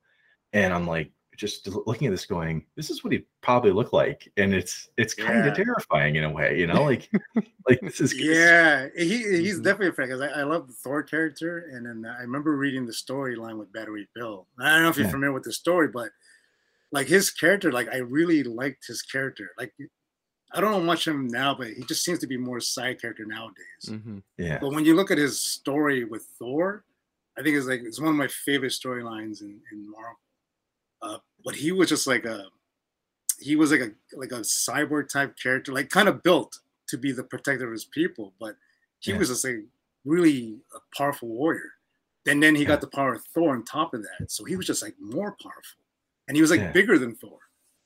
[0.53, 4.31] and I'm like just looking at this going this is what he'd probably look like
[4.37, 5.51] and it's it's kind Yeah.
[5.51, 7.11] of terrifying in a way you know like
[7.69, 9.65] like this is Yeah, he he's Mhm.
[9.65, 12.87] definitely a fan because I, I love the Thor character, and then I remember reading
[12.87, 14.47] the storyline with Beta Ray Bill.
[14.59, 15.13] I don't know if you're Yeah.
[15.13, 16.11] familiar with the story, but
[16.93, 19.51] like his character, like I really liked his character.
[19.59, 19.75] Like
[20.53, 23.01] I don't know much of him now, but he just seems to be more side
[23.01, 23.85] character nowadays.
[23.87, 24.23] Mhm.
[24.39, 26.85] yeah But when you look at his story with Thor,
[27.37, 30.21] I think it's like it's one of my favorite storylines in, in Marvel.
[31.07, 32.47] Uh, but he was just like a
[33.39, 37.13] he was like a like a cyborg type character, like kind of built to be
[37.13, 38.57] the protector of his people, but
[39.01, 39.19] he Yeah.
[39.19, 39.63] was just like
[40.05, 41.71] really a powerful warrior.
[42.27, 42.69] And then he Yeah.
[42.69, 44.31] got the power of Thor on top of that.
[44.31, 45.81] So he was just like more powerful.
[46.29, 46.73] And he was like Yeah.
[46.73, 47.39] bigger than Thor.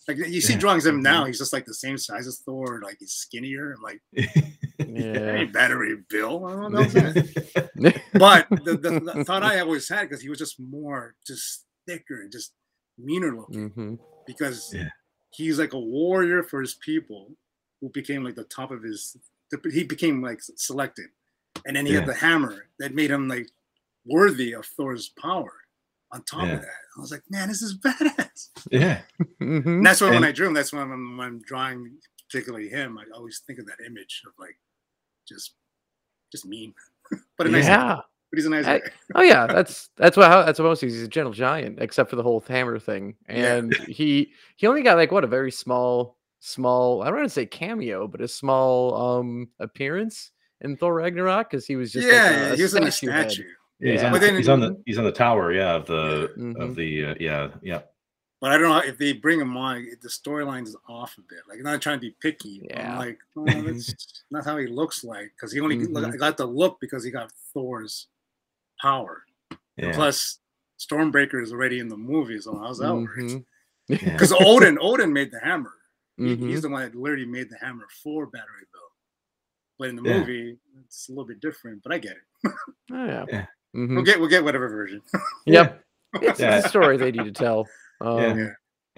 [0.09, 0.61] Like you see Yeah.
[0.61, 1.29] drawings of him now, Mhm.
[1.29, 3.73] he's just like the same size as Thor, like he's skinnier.
[3.73, 4.01] I'm like,
[4.79, 5.37] Yeah.
[5.37, 6.47] hey, Beta Ray Bill.
[6.47, 6.83] I don't know.
[8.15, 12.21] but the, the, the thought I always had because he was just more just thicker
[12.23, 12.53] and just
[13.05, 13.99] meaner looking Mhm.
[14.27, 14.89] because Yeah.
[15.31, 17.37] he's like a warrior for his people
[17.81, 19.17] who became like the top of his
[19.73, 21.07] he became like selected
[21.67, 22.01] and then he Yeah.
[22.01, 23.49] had the hammer that made him like
[24.05, 25.53] worthy of Thor's power
[26.13, 26.55] on top Yeah.
[26.55, 29.03] of that I was like man this is badass yeah
[29.41, 29.85] and Mhm.
[29.85, 33.05] that's why when I drew him that's when I'm, when I'm drawing particularly him I
[33.15, 34.59] always think of that image of like
[35.29, 35.55] just
[36.33, 36.75] just mean
[37.37, 37.65] but a nice.
[37.67, 38.01] Yeah.
[38.31, 40.81] But he's a nice I- guy Oh yeah, that's that's what how that's what most
[40.81, 43.15] he's a gentle giant, except for the whole hammer thing.
[43.29, 43.57] Yeah.
[43.57, 47.35] And he he only got like what a very small small I don't want to
[47.35, 50.31] say cameo, but a small um appearance
[50.63, 52.91] in Thor Ragnarok because he was just yeah, like, yeah, a he was in a
[52.91, 53.31] statue head.
[53.33, 53.49] statue.
[53.81, 55.87] Yeah, he's, on, But the, then- he's on the he's on the tower, yeah, of
[55.87, 56.61] the Mhm.
[56.61, 57.81] of the uh, yeah yeah
[58.43, 59.87] But I don't know if they bring him on.
[60.03, 61.41] The storyline is off a bit.
[61.49, 62.61] Like, I'm not trying to be picky.
[62.61, 62.93] but Yeah.
[62.93, 65.33] I'm like, oh, that's not how he looks like.
[65.35, 66.19] Because he only Mhm.
[66.19, 68.07] got the look because he got Thor's
[68.81, 69.23] power.
[69.77, 69.93] yeah.
[69.93, 70.39] Plus,
[70.79, 73.17] Stormbreaker is already in the movie, so how's that work?
[73.19, 73.45] Mhm.
[73.89, 73.99] Yeah.
[74.13, 75.73] Because Odin, Odin made the hammer.
[76.17, 76.49] He- Mhm.
[76.49, 78.83] he's the one that literally made the hammer for Beta Ray Bill.
[79.81, 80.19] But in the Yeah.
[80.21, 81.83] movie, it's a little bit different.
[81.83, 82.53] But I get it.
[82.93, 83.25] Oh yeah.
[83.29, 83.47] Yeah.
[83.75, 83.95] Mhm.
[83.97, 85.03] We'll get we'll get whatever version.
[85.47, 85.83] Yep.
[86.23, 86.57] It's, Yeah.
[86.59, 87.67] it's a story they need to tell.
[88.01, 88.51] Um, Yeah.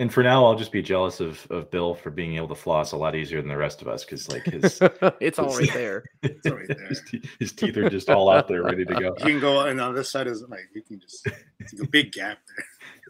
[0.02, 2.90] And for now, I'll just be jealous of of Bill for being able to floss
[2.90, 4.80] a lot easier than the rest of us because like his
[5.20, 6.02] it's all right there.
[6.44, 6.88] already there.
[6.88, 9.14] his, te- his teeth are just all out there, ready to go.
[9.18, 11.28] You can go, and on this side is like, you can just,
[11.60, 12.64] it's a big gap there.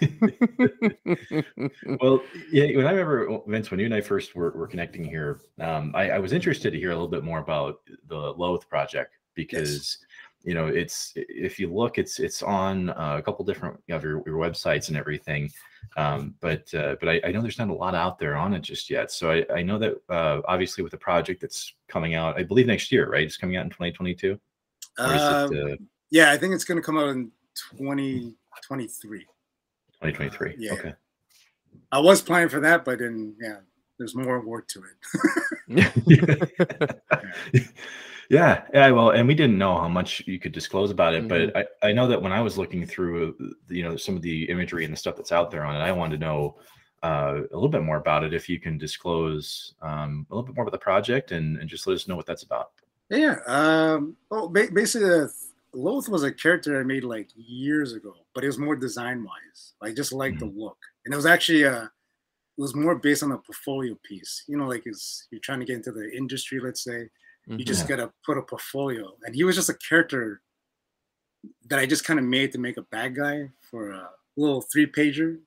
[2.01, 5.43] Well, yeah, when I remember Vince, when you and I first were, were connecting here,
[5.61, 9.19] um, I, I was interested to hear a little bit more about the Loth project
[9.35, 9.99] because
[10.45, 14.23] you know, it's if you look, it's it's on uh, a couple different of your,
[14.25, 15.51] your websites and everything.
[15.97, 18.61] Um, but uh, but I, I, know there's not a lot out there on it
[18.61, 19.11] just yet.
[19.13, 22.67] So I, I know that uh, obviously with the project that's coming out, I believe
[22.67, 23.25] next year, right?
[23.25, 24.39] It's coming out in 2022.
[24.99, 25.77] Um, it, uh,
[26.11, 27.31] yeah, I think it's going to come out in
[27.73, 29.21] 2023.
[29.21, 30.55] 2023.
[30.59, 30.73] yeah.
[30.73, 30.95] Okay.
[31.91, 33.57] I was planning for that, but then yeah,
[33.99, 34.97] there's more work to it.
[37.53, 37.63] yeah.
[38.33, 38.91] Yeah, yeah.
[38.93, 41.51] Well, and we didn't know how much you could disclose about it, mm-hmm.
[41.53, 43.37] but I, I know that when I was looking through,
[43.69, 45.93] you know, some of the imagery and the stuff that's out there on it, I
[45.93, 46.57] wanted to know
[47.03, 48.33] uh, a little bit more about it.
[48.33, 51.87] If you can disclose um, a little bit more about the project and, and just
[51.87, 52.71] let us know what that's about.
[53.11, 53.37] Yeah.
[53.47, 55.29] Um, well, basically, uh,
[55.75, 59.75] Loth was a character I made like years ago, but it was more design wise.
[59.83, 60.57] I just liked mm-hmm.
[60.57, 61.67] the look, and it was actually.
[61.67, 61.85] Uh,
[62.59, 64.45] it was more based on a portfolio piece.
[64.47, 67.09] You know, like is you're trying to get into the industry, let's say,
[67.49, 67.59] mm-hmm.
[67.59, 69.13] you just gotta put a portfolio.
[69.25, 70.41] And he was just a character
[71.67, 74.87] that I just kind of made to make a bad guy for a little three
[74.87, 75.39] pager.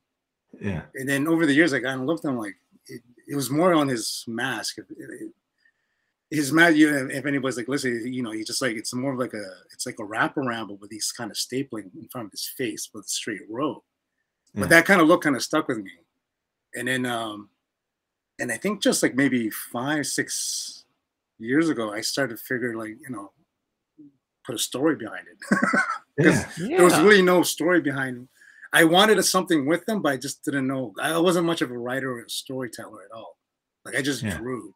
[0.60, 0.84] Yeah.
[0.96, 2.56] And then over the years, I kind of looked at him like
[2.88, 4.78] it, it was more on his mask.
[4.78, 5.32] It, it,
[6.32, 6.76] his mask.
[6.76, 9.34] you know, if anybody's like listen, you know he's just like it's more of like
[9.34, 12.48] a it's like a wraparound but with these kind of stapling in front of his
[12.48, 13.84] face with a straight row
[14.54, 14.62] yeah.
[14.62, 15.92] but that kind of look kind of stuck with me
[16.74, 17.50] and then um
[18.40, 20.75] and i think just like maybe five six
[21.40, 23.32] years ago i started to figure like you know
[24.46, 25.60] put a story behind it
[26.16, 26.68] because yeah.
[26.68, 26.78] yeah.
[26.78, 28.28] there was really no story behind
[28.74, 31.78] i wanted something with them but i just didn't know i wasn't much of a
[31.78, 33.38] writer or a storyteller at all
[33.84, 34.74] like i just drew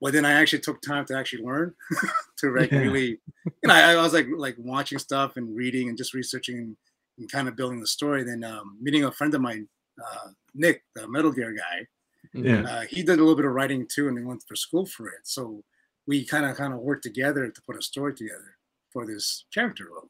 [0.00, 1.74] well then i actually took time to actually learn
[2.36, 2.78] to like yeah.
[2.78, 6.58] really you know I, I, was like like watching stuff and reading and just researching
[6.58, 6.76] and,
[7.18, 9.68] and kind of building the story then um, meeting a friend of mine
[10.02, 11.86] uh, nick the metal gear guy
[12.34, 12.62] yeah.
[12.62, 15.08] Uh, he did a little bit of writing too and he went for school for
[15.08, 15.62] it so
[16.06, 18.56] we kind of kind of worked together to put a story together
[18.92, 20.08] for this character role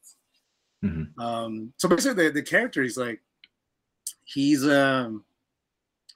[0.84, 1.20] mm-hmm.
[1.20, 3.20] um, so basically the, the character is like
[4.24, 5.24] he's um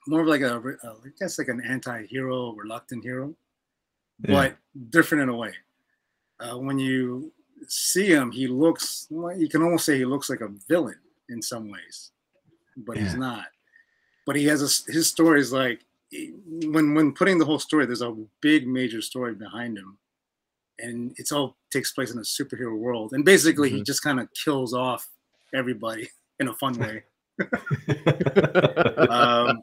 [0.07, 3.35] more of like a, a I guess like an anti-hero reluctant hero
[4.23, 4.31] yeah.
[4.31, 4.57] but
[4.89, 5.53] different in a way.
[6.39, 7.31] Uh, when you
[7.67, 9.07] see him, he looks.
[9.09, 12.11] You can almost say he looks like a villain in some ways,
[12.75, 13.03] but yeah.
[13.03, 13.45] he's not.
[14.25, 18.01] But he has a, his story is like when when putting the whole story, there's
[18.01, 19.97] a big major story behind him,
[20.79, 23.13] and it's all takes place in a superhero world.
[23.13, 23.77] And basically, mm-hmm.
[23.77, 25.09] he just kind of kills off
[25.53, 27.03] everybody in a fun way.
[29.09, 29.61] um,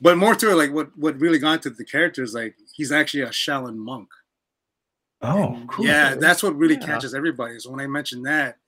[0.00, 2.92] but more to it, like what what really got to the character is like he's
[2.92, 4.08] actually a Shaolin monk.
[5.22, 5.86] Oh, cool.
[5.86, 6.86] Yeah, that's what really yeah.
[6.86, 7.58] catches everybody.
[7.58, 8.58] So when I mentioned that,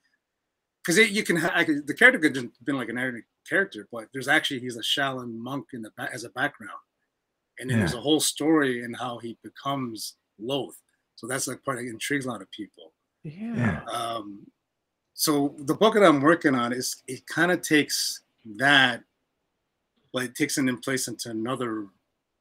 [0.82, 4.60] because you can the character could have been like an ordinary character, but there's actually
[4.60, 6.78] he's a Shaolin monk in the as a background,
[7.58, 7.82] and then yeah.
[7.82, 10.80] there's a whole story in how he becomes Loth.
[11.16, 12.92] So that's like part that intrigues a lot of people.
[13.22, 13.80] Yeah.
[13.92, 14.46] Um,
[15.14, 18.20] so the book that I'm working on is it kind of takes
[18.56, 19.02] that
[20.16, 21.88] but it takes it in place into another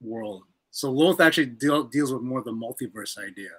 [0.01, 0.43] world.
[0.71, 3.49] So Loth actually deal, deals with more of the multiverse idea.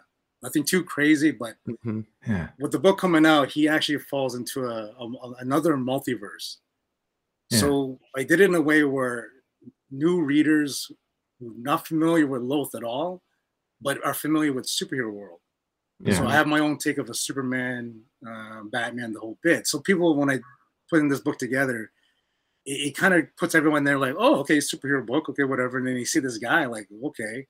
[0.43, 2.01] Nothing too crazy, but mm-hmm.
[2.27, 2.49] yeah.
[2.59, 6.57] with the book coming out, he actually falls into a, a another multiverse.
[7.51, 7.59] Yeah.
[7.59, 9.29] So I did it in a way where
[9.91, 11.06] new readers who are
[11.41, 13.23] not familiar with Loth at all,
[13.81, 15.41] but are familiar with superhero world.
[16.01, 16.15] Yeah.
[16.15, 19.67] So I have my own take of a Superman, uh, Batman, the whole bit.
[19.67, 20.41] So people, when I
[20.91, 21.91] put in this book together,
[22.65, 25.79] it, it kind of puts everyone there like, oh, okay, superhero book, okay, whatever.
[25.79, 27.47] And then you see this guy like, okay,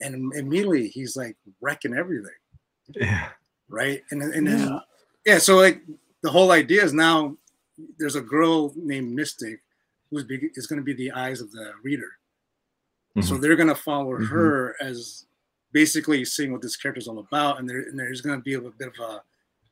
[0.00, 2.30] and immediately he's like wrecking everything.
[2.94, 3.28] Yeah.
[3.68, 4.02] Right.
[4.10, 4.78] And and then, yeah.
[5.24, 5.38] yeah.
[5.38, 5.82] So like
[6.22, 7.36] the whole idea is now
[7.98, 9.60] there's a girl named Mystic
[10.10, 12.10] who's be, is going to be the eyes of the reader.
[13.16, 13.28] Mm-hmm.
[13.28, 14.26] So they're going to follow mm-hmm.
[14.26, 15.24] her as
[15.72, 18.54] basically seeing what this character is all about, and, there, and there's going to be
[18.54, 19.22] a bit of a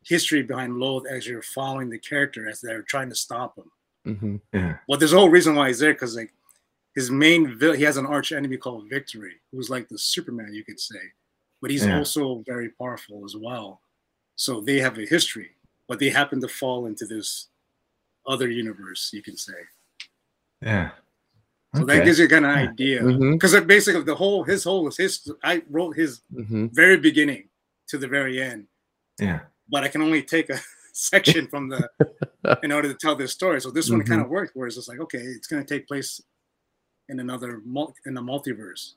[0.04, 3.70] history behind Loth as you're following the character as they're trying to stop him.
[4.06, 4.36] Mm-hmm.
[4.52, 4.76] Yeah.
[4.88, 6.32] Well, there's a whole reason why he's there because like
[6.94, 10.64] his main villain, he has an arch enemy called Victory, who's like the Superman, you
[10.64, 11.00] could say,
[11.60, 11.98] but he's yeah.
[11.98, 13.80] also very powerful as well.
[14.36, 15.50] So they have a history,
[15.88, 17.48] but they happen to fall into this
[18.26, 19.52] other universe, you can say.
[20.60, 20.90] Yeah.
[21.74, 21.98] So okay.
[21.98, 23.66] that gives you kind of an idea, because mm-hmm.
[23.66, 25.28] basically the whole his whole was his.
[25.42, 26.66] I wrote his mm-hmm.
[26.72, 27.48] very beginning
[27.88, 28.66] to the very end.
[29.20, 29.40] Yeah.
[29.68, 30.60] But I can only take a
[30.92, 31.88] section from the
[32.62, 33.60] in order to tell this story.
[33.60, 33.98] So this mm-hmm.
[33.98, 36.20] one kind of worked, where it's just like, okay, it's going to take place
[37.08, 37.60] in another
[38.06, 38.92] in the multiverse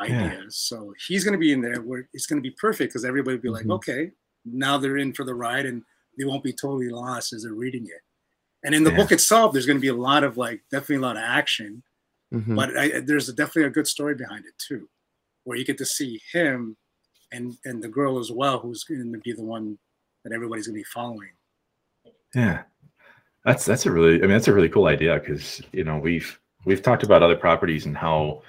[0.00, 0.16] idea.
[0.16, 0.40] Yeah.
[0.48, 3.36] So he's going to be in there where it's going to be perfect because everybody
[3.36, 3.68] will be mm-hmm.
[3.70, 4.10] like, okay,
[4.44, 5.82] now they're in for the ride and
[6.18, 8.02] they won't be totally lost as they're reading it.
[8.64, 8.96] And in the yeah.
[8.96, 11.82] book itself, there's going to be a lot of like definitely a lot of action,
[12.32, 12.54] mm-hmm.
[12.56, 14.88] but I, there's a, definitely a good story behind it too,
[15.44, 16.76] where you get to see him
[17.32, 19.78] and and the girl as well, who's going to be the one
[20.24, 21.30] that everybody's gonna be following.
[22.34, 22.62] Yeah,
[23.44, 26.38] that's that's a really I mean that's a really cool idea because you know we've
[26.64, 28.42] we've talked about other properties and how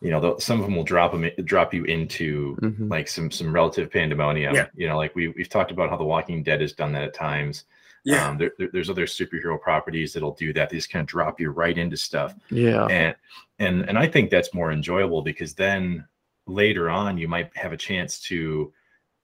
[0.00, 2.90] you know some of them will drop them drop you into Mhm.
[2.90, 4.54] like some some relative pandemonium.
[4.54, 4.66] Yeah.
[4.74, 7.14] You know, like we we've talked about how The Walking Dead has done that at
[7.14, 7.64] times.
[8.04, 10.70] Yeah, Um, there, there- there's other superhero properties that'll do that.
[10.70, 12.86] They just kind of drop you right into stuff, Yeah.
[12.86, 13.14] and
[13.58, 16.04] and and I think that's more enjoyable because then
[16.46, 18.72] later on you might have a chance to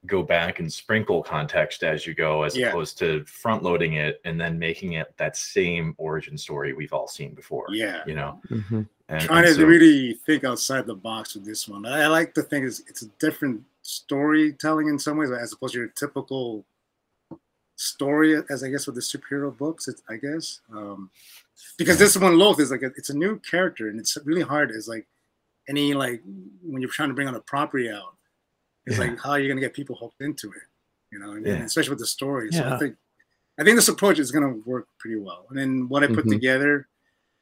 [0.07, 2.69] go back and sprinkle context as you go, as Yeah.
[2.69, 7.09] opposed to front loading it and then making it that same origin story we've all
[7.09, 7.67] seen before.
[7.71, 8.05] yeah.
[8.07, 8.89] You know, Mhm.
[9.09, 11.85] and, Trying and to really think outside the box with this one.
[11.85, 15.73] I, I like to think it's it's a different storytelling in some ways, as opposed
[15.75, 16.65] to your typical
[17.79, 19.89] story, as I guess with the superhero books.
[19.89, 21.11] It's, I guess um,
[21.79, 24.71] because this one Loth is like a, it's a new character, and it's really hard.
[24.71, 25.07] As like
[25.69, 26.21] any like
[26.63, 28.17] when you're trying to bring on a property out,
[28.87, 29.05] it's Yeah.
[29.07, 30.63] like how are you going to get people hooked into it?
[31.13, 31.63] You know, and, Yeah.
[31.65, 32.53] especially with the story.
[32.53, 32.75] So Yeah.
[32.75, 32.97] I think
[33.59, 35.47] I think this approach is going to work pretty well.
[35.51, 36.31] And then what I put Mhm.
[36.31, 36.89] together,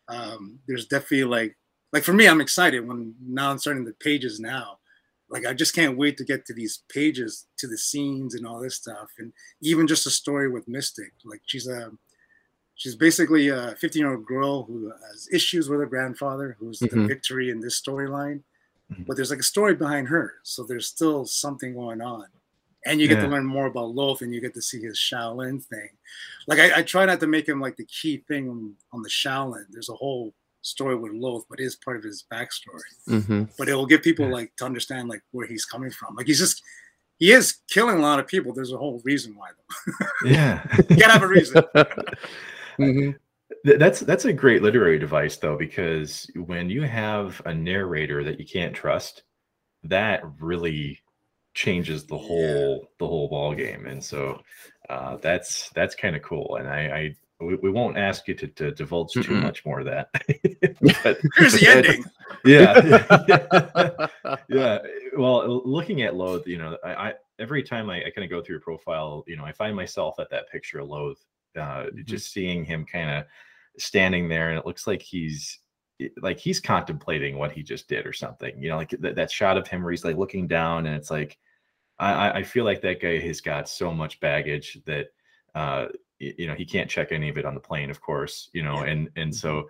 [0.08, 1.56] um, there's definitely like
[1.92, 4.78] like for me, I'm excited when now I'm starting the pages now.
[5.28, 8.60] Like I just can't wait to get to these pages, to the scenes and all
[8.60, 11.12] this stuff, and even just a story with Mystic.
[11.24, 11.90] Like she's a
[12.76, 16.88] she's basically a 15 year old girl who has issues with her grandfather, who's the
[16.88, 17.08] Mhm.
[17.08, 18.42] victory in this storyline.
[18.92, 19.06] Mhm.
[19.06, 22.26] But there's like a story behind her, so there's still something going on,
[22.84, 25.64] and you get to learn more about Loth, and you get to see his Shaolin
[25.64, 25.88] thing.
[26.46, 29.66] Like I, I try not to make him like the key thing on the Shaolin.
[29.70, 30.34] There's a whole
[30.66, 32.80] story with Loth, but it is part of his backstory.
[33.08, 33.50] Mhm.
[33.56, 34.32] But it will give people Yeah.
[34.32, 36.14] like to understand like where he's coming from.
[36.16, 36.62] Like he's just
[37.18, 38.52] he is killing a lot of people.
[38.52, 40.06] There's a whole reason why though.
[40.28, 40.66] yeah.
[40.90, 41.62] You gotta have a reason.
[42.78, 43.16] Mhm.
[43.64, 48.44] That's that's a great literary device though, because when you have a narrator that you
[48.46, 49.22] can't trust,
[49.84, 51.00] that really
[51.54, 52.26] changes the Yeah.
[52.26, 53.86] whole the whole ball game.
[53.86, 54.42] And so
[54.90, 56.56] uh, that's that's kind of cool.
[56.56, 59.42] And I, I we, we won't ask you to, to divulge too Mm-mm.
[59.42, 60.08] much more of that.
[61.04, 62.04] but Here's the ending.
[62.44, 64.08] yeah.
[64.48, 64.78] yeah.
[65.16, 68.42] Well, looking at Loth, you know, I, I every time I, I kind of go
[68.42, 71.24] through your profile, you know, I find myself at that picture of Loth,
[71.58, 73.24] uh, just seeing him kind of
[73.78, 75.58] standing there, and it looks like he's
[76.20, 78.60] like he's contemplating what he just did or something.
[78.62, 81.10] You know, like that, that shot of him where he's like looking down, and it's
[81.10, 81.38] like
[81.98, 85.06] I, I- I feel like that guy has got so much baggage that
[85.54, 88.50] uh, y- you know he can't check any of it on the plane, of course.
[88.52, 89.68] You know, and and so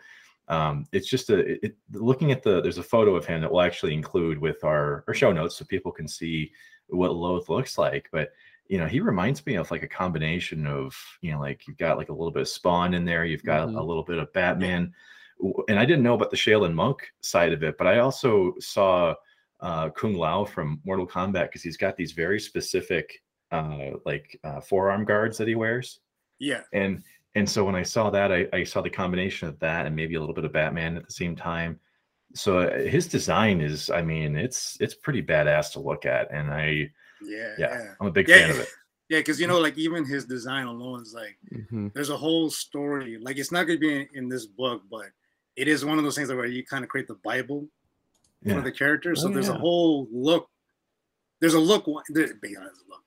[0.48, 3.62] um, it's just a it, looking at the there's a photo of him that we'll
[3.62, 6.52] actually include with our our show notes so people can see
[6.88, 8.09] what Loth looks like.
[8.12, 8.30] But
[8.68, 11.98] you know, he reminds me of like a combination of you know, like you've got
[11.98, 13.87] like a little bit of Spawn in there, you've got a Mhm.
[13.87, 14.92] little bit of Batman,
[15.68, 19.14] and I didn't know about the Shaolin Monk side of it, but I also saw
[19.61, 24.61] uh, Kung Lao from Mortal Kombat because he's got these very specific uh, like uh,
[24.61, 26.00] forearm guards that he wears
[26.38, 26.62] Yeah.
[26.72, 27.03] and
[27.35, 30.14] and so when I saw that, I, I saw the combination of that and maybe
[30.14, 31.79] a little bit of Batman at the same time.
[32.35, 36.51] So uh, his design is, I mean, it's it's pretty badass to look at, and
[36.51, 36.90] I
[37.22, 37.55] Yeah.
[37.59, 37.94] yeah, Yeah.
[38.01, 38.68] I'm a big Yeah, fan of it.
[39.09, 41.92] Yeah, because you know, like even his design alone is like Mhm.
[41.94, 43.18] there's a whole story.
[43.20, 45.07] Like it's not gonna be in, in this book, but
[45.57, 47.68] it is one of those things where you kind of create the Bible
[48.42, 49.14] for Yeah, the character.
[49.14, 50.49] So Oh, there's a whole look.
[51.40, 51.87] There's a look.
[51.87, 53.05] why- There, look.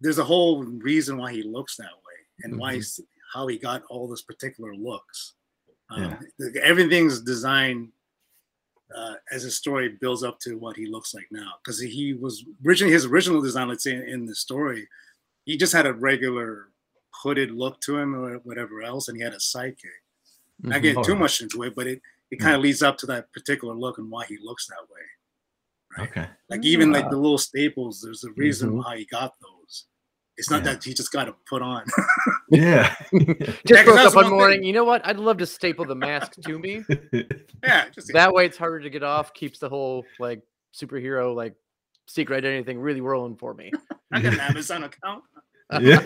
[0.00, 2.01] There's a whole reason why he looks that way
[2.42, 2.76] and why Mhm.
[2.76, 3.00] he's,
[3.32, 5.34] how he got all those particular looks.
[5.90, 6.60] Um, Yeah.
[6.62, 7.92] Everything's designed
[8.94, 11.52] uh, as his story builds up to what he looks like now.
[11.64, 13.68] Because he was originally his original design.
[13.68, 14.86] Let's say in, in the story,
[15.46, 16.68] he just had a regular
[17.22, 20.02] hooded look to him or whatever else, and he had a sidekick
[20.60, 20.82] not Mhm.
[20.82, 23.32] getting Oh, too much into it, but it, it kind of leads up to that
[23.32, 25.00] particular look and why he looks that way.
[25.96, 26.08] Right?
[26.10, 28.84] okay, Like even like the little staples, there's a reason Mhm.
[28.84, 29.61] why he got those.
[30.38, 30.72] It's not Yeah.
[30.72, 31.84] that he just got to put on.
[32.50, 33.30] yeah, Just
[33.66, 34.58] Yeah, 'cause woke that's up one one morning.
[34.60, 34.66] thing.
[34.66, 35.06] You know what?
[35.06, 36.84] I'd love to staple the mask to me.
[37.62, 39.34] yeah, just That way, it's harder to get off.
[39.34, 40.42] Keeps the whole like
[40.74, 41.54] superhero like
[42.06, 43.70] secret identity thing really rolling for me.
[44.10, 45.22] I got an Amazon account.
[45.80, 46.04] yeah,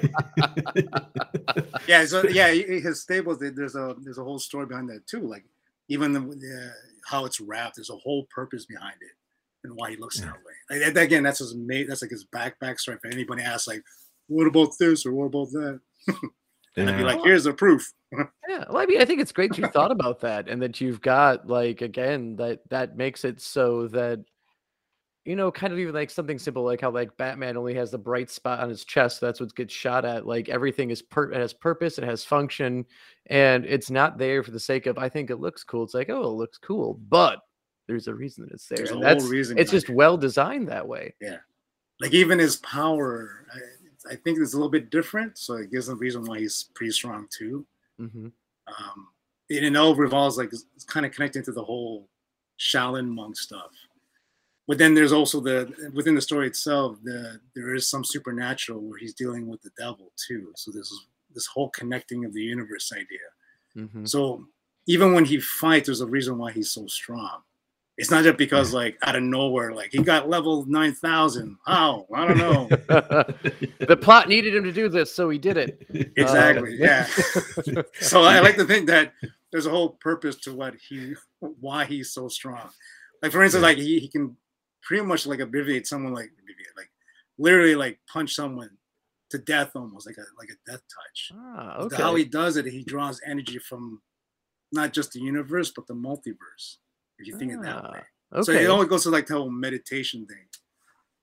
[1.88, 3.38] Yeah, so yeah, his staples.
[3.38, 5.20] there- There's a there's a whole story behind that too.
[5.20, 5.44] Like
[5.88, 6.72] even the, the
[7.06, 7.76] how it's wrapped.
[7.76, 9.12] There's a whole purpose behind it
[9.64, 10.26] and why he looks Yeah.
[10.26, 10.34] that
[10.80, 10.80] way.
[10.90, 11.86] Like, again, that's his mate.
[11.88, 12.96] That's like his back backstory.
[12.96, 13.82] If anybody asks, like,
[14.28, 15.80] what about this or what about that?
[16.78, 17.90] And I'd be like, here's the proof.
[18.48, 21.00] Yeah, well, I mean, I think it's great you thought about that, and that you've
[21.00, 24.20] got like again that that makes it so that
[25.26, 27.98] you know, kind of even like something simple like how like Batman only has the
[27.98, 29.20] bright spot on his chest.
[29.20, 30.24] That's what gets shot at.
[30.24, 32.86] Like everything is per it has purpose, it has function,
[33.26, 35.82] and it's not there for the sake of I think it looks cool.
[35.82, 37.40] It's like oh, it looks cool, but
[37.88, 38.76] there's a reason that it's there.
[38.76, 41.14] There's a and whole that's reason it's behind just well designed that way.
[41.20, 41.38] Yeah.
[42.00, 43.46] Like even his power
[44.10, 46.92] I- think it's a little bit different, so it gives him reason why he's pretty
[46.92, 47.66] strong too.
[47.98, 48.28] hmm
[48.66, 49.08] Um,
[49.48, 52.08] it, all revolves like it's kind of connected to the whole
[52.58, 53.70] Shaolin monk stuff.
[54.66, 58.98] But then there's also the within the story itself, the there is some supernatural where
[58.98, 60.52] he's dealing with the devil too.
[60.56, 60.92] So there's
[61.34, 63.28] this whole connecting of the universe idea.
[63.74, 64.44] hmm So
[64.86, 67.42] even when he fights, there's a reason why he's so strong.
[67.98, 71.56] It's not just because like out of nowhere, like he got level nine thousand.
[71.66, 72.06] How?
[72.14, 72.66] I don't know.
[72.68, 75.86] the plot needed him to do this, so he did it.
[76.16, 76.76] exactly.
[76.78, 77.06] yeah.
[78.00, 79.14] so I like to think that
[79.50, 82.68] there's a whole purpose to what he why he's so strong.
[83.22, 83.68] Like for instance, Yeah.
[83.68, 84.36] like he, he can
[84.82, 86.30] pretty much like abbreviate someone like
[86.76, 86.90] like
[87.38, 88.70] literally like punch someone
[89.30, 91.32] to death almost like a like a death touch.
[91.34, 91.96] Ah, okay.
[91.96, 94.02] How he does it, he draws energy from
[94.70, 96.76] not just the universe but the multiverse.
[97.18, 98.02] If you think it that Ah, way.
[98.34, 98.42] okay.
[98.42, 100.46] So it only goes to like the whole meditation thing.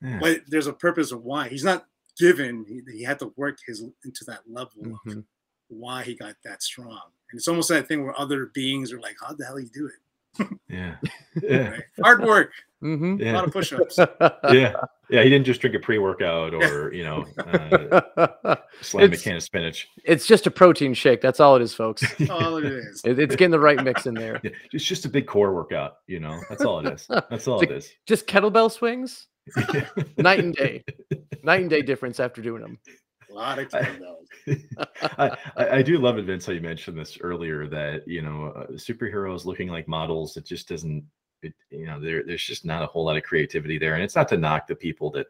[0.01, 0.19] Yeah.
[0.19, 1.87] But there's a purpose of why he's not
[2.19, 2.65] given.
[2.67, 5.25] He, he had to work his into that level of Mhm.
[5.69, 7.01] why he got that strong.
[7.31, 9.87] And it's almost that thing where other beings are like, "How the hell you do
[9.87, 9.93] it?"
[10.69, 10.95] Yeah.
[11.41, 11.69] Yeah.
[11.71, 11.83] Right?
[12.03, 12.51] Hard work,
[12.83, 13.19] Mhm.
[13.21, 13.97] a lot of push-ups.
[14.51, 14.73] Yeah.
[15.09, 15.23] Yeah.
[15.23, 19.87] He didn't just drink a pre-workout or, you know, uh, slam a can of spinach.
[20.05, 21.21] it's just a protein shake.
[21.21, 22.03] That's all it is, folks.
[22.29, 23.01] All it is.
[23.03, 24.39] It- it's getting the right mix in there.
[24.43, 26.39] Yeah, It's just a big core workout, you know.
[26.49, 27.07] That's all it is.
[27.07, 27.91] That's all it is.
[28.07, 29.27] Just kettlebell swings,
[30.17, 30.83] night and day,
[31.43, 32.79] night and day difference after doing them.
[33.33, 33.73] A lot of.
[35.17, 36.45] I, I I do love it, Vince.
[36.45, 40.37] How you mentioned this earlier that you know uh, superheroes looking like models.
[40.37, 41.03] It just doesn't.
[41.41, 44.15] It you know there there's just not a whole lot of creativity there, and it's
[44.15, 45.27] not to knock the people that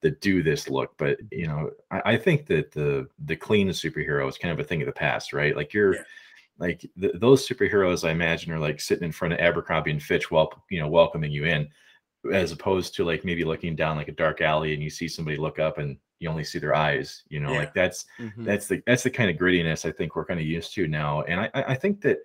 [0.00, 4.26] that do this look, but you know I, I think that the the clean superhero
[4.28, 5.56] is kind of a thing of the past, right?
[5.56, 5.96] Like you're.
[5.96, 6.02] Yeah.
[6.58, 10.30] Like th- those superheroes, I imagine, are like sitting in front of Abercrombie and Fitch,
[10.30, 11.66] wel- you know, welcoming you in,
[12.30, 15.38] as opposed to like maybe looking down like a dark alley and you see somebody
[15.38, 17.24] look up and you only see their eyes.
[17.28, 17.58] You know, Yeah.
[17.58, 18.44] like that's Mhm.
[18.44, 21.22] that's the that's the kind of grittiness I think we're kind of used to now.
[21.22, 22.18] And I I I think that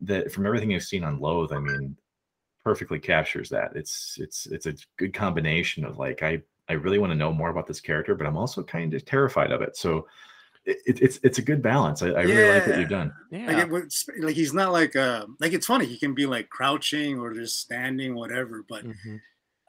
[0.00, 1.96] that from everything I've seen on Loth, I mean,
[2.64, 3.76] perfectly captures that.
[3.76, 7.50] It's it's it's a good combination of like I I really want to know more
[7.50, 9.76] about this character, but I'm also kind of terrified of it.
[9.76, 10.08] So
[10.64, 12.00] it, it- it's it's a good balance.
[12.02, 13.12] I, I really like what you've done.
[13.30, 13.46] Yeah.
[13.48, 15.84] Like, it, was- like he's not like uh like it's funny.
[15.84, 18.64] He can be like crouching or just standing, whatever.
[18.66, 19.20] But Mhm.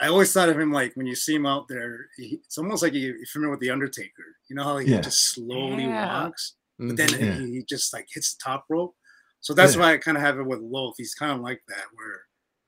[0.01, 2.83] I always thought of him like when you see him out there, he, it's almost
[2.83, 4.23] like you, you're familiar with the Undertaker.
[4.49, 5.01] You know how he Yeah.
[5.01, 6.23] just slowly Yeah.
[6.23, 7.19] walks, but then Mhm.
[7.21, 7.39] Yeah.
[7.45, 8.95] he, he just like hits the top rope.
[9.39, 9.81] So that's Yeah.
[9.81, 10.95] why I kind of have it with Loth.
[10.97, 12.21] He's kind of like that, where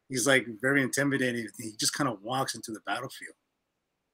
[0.10, 1.48] he's like very intimidating.
[1.60, 3.36] He just kind of walks into the battlefield,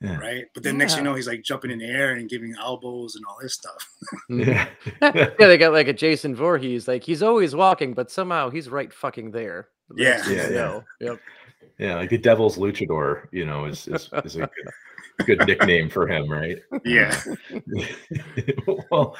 [0.01, 0.17] Yeah.
[0.17, 0.45] right?
[0.55, 3.23] But then next you know, he's like jumping in the air and giving elbows and
[3.27, 3.87] all this stuff.
[4.29, 4.69] Yeah.
[5.03, 6.87] yeah, they got like a Jason Voorhees.
[6.87, 9.67] Like he's always walking, but somehow he's right fucking there.
[9.95, 10.27] Yeah.
[10.27, 10.81] Yeah, yeah.
[11.01, 11.19] Yep.
[11.79, 14.49] Yeah, like the Devil's Luchador, you know, is is, is a
[15.17, 16.59] good, good nickname for him, right?
[16.85, 17.19] Yeah.
[18.91, 19.17] well,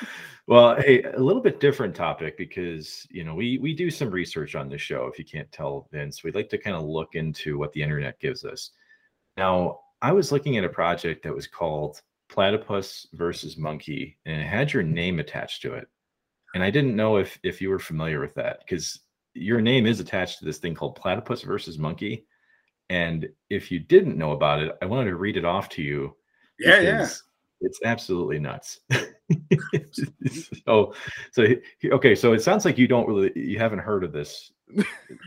[0.47, 4.55] well, hey, a little bit different topic because you know we we do some research
[4.55, 5.07] on this show.
[5.07, 8.19] If you can't tell, Vince, we'd like to kind of look into what the internet
[8.19, 8.71] gives us.
[9.37, 14.45] Now, I was looking at a project that was called Platypus versus Monkey, and it
[14.45, 15.87] had your name attached to it.
[16.53, 18.99] And I didn't know if if you were familiar with that because
[19.33, 22.27] your name is attached to this thing called Platypus versus Monkey.
[22.89, 26.15] And if you didn't know about it, I wanted to read it off to you
[26.59, 27.07] Yeah, yeah.
[27.61, 28.81] It's absolutely nuts.
[30.65, 30.93] so,
[31.31, 32.13] so he- he- okay.
[32.15, 34.51] So it sounds like you don't really, you haven't heard of this.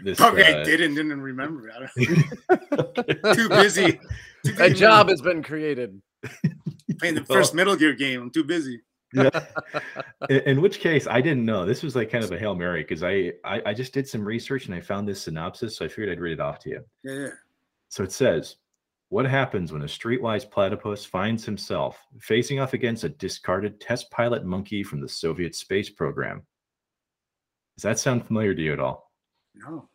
[0.04, 1.70] This Probably I uh, didn't didn't remember.
[1.74, 3.92] I don't, too busy.
[4.44, 6.00] Too A busy job has been created.
[6.98, 8.20] playing the Well- first Metal Gear game.
[8.22, 8.82] I'm too busy.
[9.14, 9.30] yeah.
[10.28, 11.64] in, in which case I didn't know.
[11.64, 14.24] This was like kind of a hail mary because I, I I just did some
[14.24, 16.84] research and I found this synopsis, so I figured I'd read it off to you.
[17.04, 17.28] Yeah, yeah.
[17.88, 18.56] So it says,
[19.08, 24.44] What happens when a streetwise platypus finds himself facing off against a discarded test pilot
[24.44, 26.42] monkey from the Soviet space program?
[27.76, 29.10] Does that sound familiar to you at all?
[29.54, 29.88] No.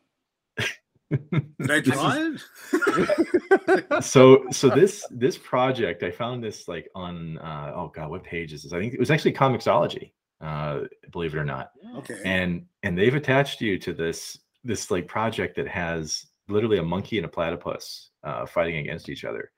[1.12, 4.04] Did I This draw it?
[4.04, 8.54] so so this this project i found this like on uh oh god what page
[8.54, 10.82] is this i think it was actually Comixology uh
[11.12, 12.20] believe it or not Okay.
[12.24, 17.18] and and they've attached you to this this like project that has literally a monkey
[17.18, 19.52] and a platypus uh fighting against each other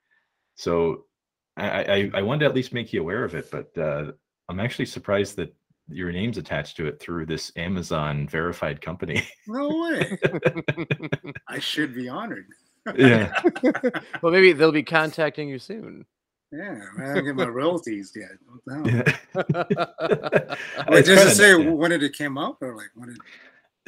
[0.56, 1.04] so
[1.56, 4.12] i i, I wanted to at least make you aware of it but uh
[4.48, 5.54] i'm actually surprised that
[5.88, 10.18] your name's attached to it through this amazon verified company No way.
[11.48, 12.46] I should be honored.
[12.96, 13.32] yeah
[14.22, 16.04] well, maybe they'll be contacting you soon.
[16.52, 18.30] Yeah, I haven't get my royalties yet.
[18.46, 18.74] What the
[19.34, 19.56] hell?
[19.70, 20.54] yeah
[20.88, 21.70] Wait, It's does it say yeah.
[21.70, 23.18] when did it came out or like when did?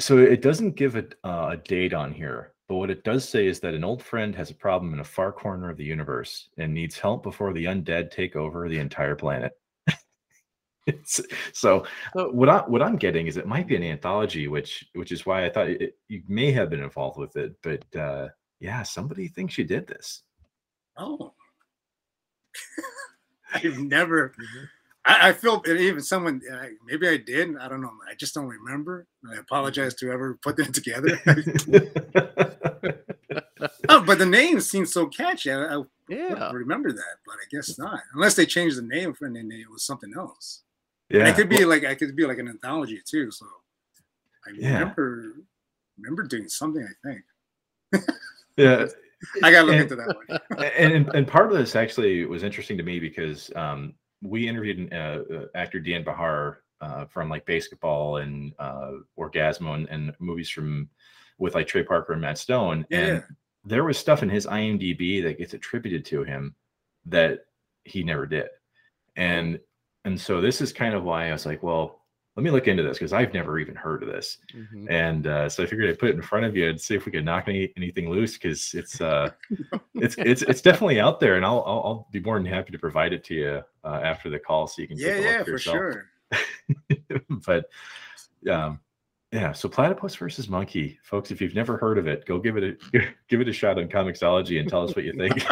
[0.00, 3.46] So it doesn't give a, uh, a date on here, but what it does say
[3.46, 6.48] is that an old friend has a problem in a far corner of the universe
[6.58, 9.52] and needs help before the undead take over the entire planet.
[10.88, 11.20] It's,
[11.52, 15.26] so what I what I'm getting is it might be an anthology, which which is
[15.26, 17.56] why I thought it, you may have been involved with it.
[17.60, 18.28] But uh,
[18.60, 20.22] yeah, somebody thinks you did this.
[20.96, 21.34] Oh,
[23.54, 24.32] I've never.
[25.04, 26.40] I, I feel even someone
[26.86, 27.56] maybe I did.
[27.56, 27.92] I don't know.
[28.08, 29.08] I just don't remember.
[29.28, 31.20] I apologize to whoever put them together.
[33.90, 35.50] oh, but the name seems so catchy.
[35.50, 36.50] I, I yeah.
[36.52, 38.00] remember that, but I guess not.
[38.14, 40.62] Unless they changed the name and then it was something else.
[41.08, 43.30] Yeah, and it could be well, like I could be like an anthology too.
[43.30, 43.46] So
[44.46, 44.78] I yeah.
[44.78, 45.34] remember
[45.98, 46.86] remember doing something.
[46.86, 48.04] I think.
[48.56, 48.86] yeah,
[49.42, 50.16] I gotta look and, into that
[50.48, 50.70] one.
[50.76, 55.22] and and part of this actually was interesting to me because um, we interviewed uh,
[55.32, 60.88] uh, actor Dian Bachar uh, from like BASEketball and uh, Orgazmo and, and, movies from
[61.38, 62.86] with like Trey Parker and Matt Stone.
[62.90, 62.98] Yeah.
[62.98, 63.24] And
[63.66, 66.54] there was stuff in his IMDb that gets attributed to him
[67.04, 67.46] that
[67.84, 68.48] he never did.
[69.16, 69.58] And
[70.04, 72.02] and so this is kind of why I was like, well,
[72.36, 74.38] let me look into this because I've never even heard of this.
[74.54, 74.86] Mm-hmm.
[74.88, 77.06] And uh, so I figured I'd put it in front of you and see if
[77.06, 79.30] we could knock any, anything loose because it's uh,
[79.94, 82.78] it's it's it's definitely out there, and I'll, I'll, I'll be more than happy to
[82.78, 85.58] provide it to you uh, after the call so you can yeah yeah for, for
[85.58, 86.04] sure.
[87.46, 87.68] but
[88.50, 88.80] um,
[89.32, 91.30] yeah, so platypus versus monkey, folks.
[91.30, 92.98] If you've never heard of it, go give it a
[93.28, 95.44] give it a shot on Comixology and tell us what you think.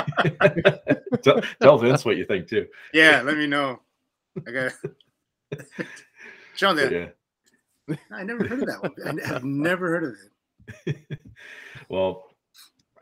[1.22, 2.66] tell, tell Vince what you think too.
[2.92, 3.80] Yeah, let me know.
[4.46, 4.72] I got
[6.60, 7.12] that.
[7.88, 7.96] Yeah.
[8.10, 9.20] I never heard of that one.
[9.26, 10.14] I've never heard of
[10.86, 11.18] it.
[11.88, 12.24] well,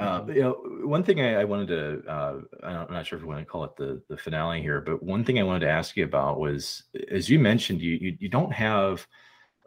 [0.00, 3.28] uh, you know, one thing I, I wanted to, uh, I'm not sure if we
[3.28, 5.96] want to call it the, the finale here, but one thing I wanted to ask
[5.96, 9.06] you about was, as you mentioned, you, you, you don't have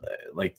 [0.04, 0.58] uh, like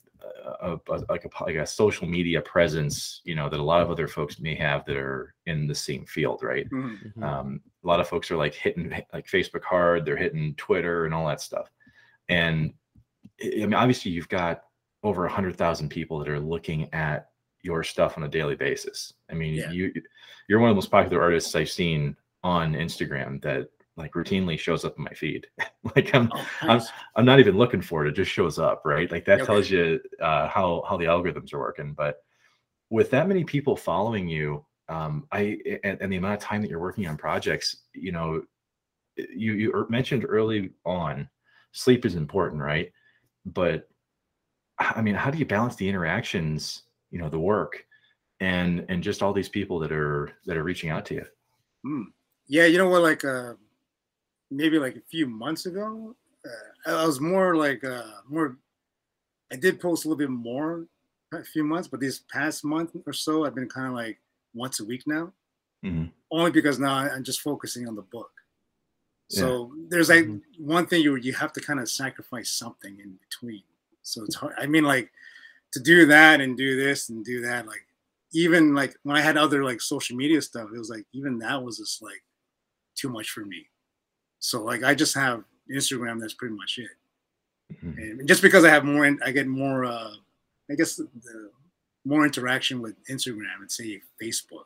[0.61, 3.91] a, a, like a like a social media presence, you know, that a lot of
[3.91, 6.69] other folks may have that are in the same field, right?
[6.69, 7.07] Mm-hmm.
[7.07, 7.23] mm-hmm.
[7.23, 11.13] Um, a lot of folks are like hitting like Facebook hard, they're hitting Twitter and
[11.13, 11.69] all that stuff,
[12.29, 12.73] and
[13.41, 14.63] I mean, obviously, you've got
[15.03, 17.29] over a hundred thousand people that are looking at
[17.61, 19.13] your stuff on a daily basis.
[19.29, 19.71] I mean, yeah.
[19.71, 19.93] you
[20.47, 24.85] you're one of the most popular artists I've seen on Instagram that like routinely shows
[24.85, 25.47] up in my feed.
[25.95, 26.87] like I'm, oh, nice.
[26.87, 29.11] I'm I'm not even looking for it; it just shows up, right?
[29.11, 29.45] Like that okay.
[29.45, 31.93] tells you uh, how how the algorithms are working.
[31.93, 32.17] But
[32.89, 36.69] with that many people following you, um, I and, and the amount of time that
[36.69, 38.43] you're working on projects, you know,
[39.17, 41.27] you you er, mentioned early on,
[41.71, 42.91] sleep is important, right?
[43.53, 43.87] but
[44.79, 47.83] I mean, how do you balance the interactions, you know, the work
[48.39, 51.25] and and just all these people that are that are reaching out to you?
[51.83, 52.03] Hmm.
[52.47, 53.53] Yeah, you know what, like uh
[54.51, 58.57] maybe like a few months ago, uh, I was more like uh more
[59.51, 60.85] I did post a little bit more
[61.33, 64.19] a few months, but this past month or so, I've been kind of like
[64.53, 65.33] once a week now.
[65.85, 66.05] Mm-hmm.
[66.31, 68.31] Only because now I'm just focusing on the book.
[69.29, 69.85] So yeah.
[69.89, 70.65] there's like mm-hmm.
[70.65, 73.63] one thing you you have to kind of sacrifice something in between.
[74.01, 74.55] So it's hard.
[74.57, 75.11] I mean, like
[75.73, 77.85] to do that and do this and do that, like
[78.33, 81.61] even like when I had other like social media stuff, it was like even that
[81.61, 82.23] was just like
[82.95, 83.67] too much for me.
[84.39, 86.19] So like I just have Instagram.
[86.19, 86.89] That's pretty much it.
[87.83, 88.19] Mm-hmm.
[88.19, 89.85] And just because I have more, I get more.
[89.85, 90.11] uh
[90.69, 91.49] I guess the, the
[92.05, 94.65] more interaction with Instagram and say Facebook.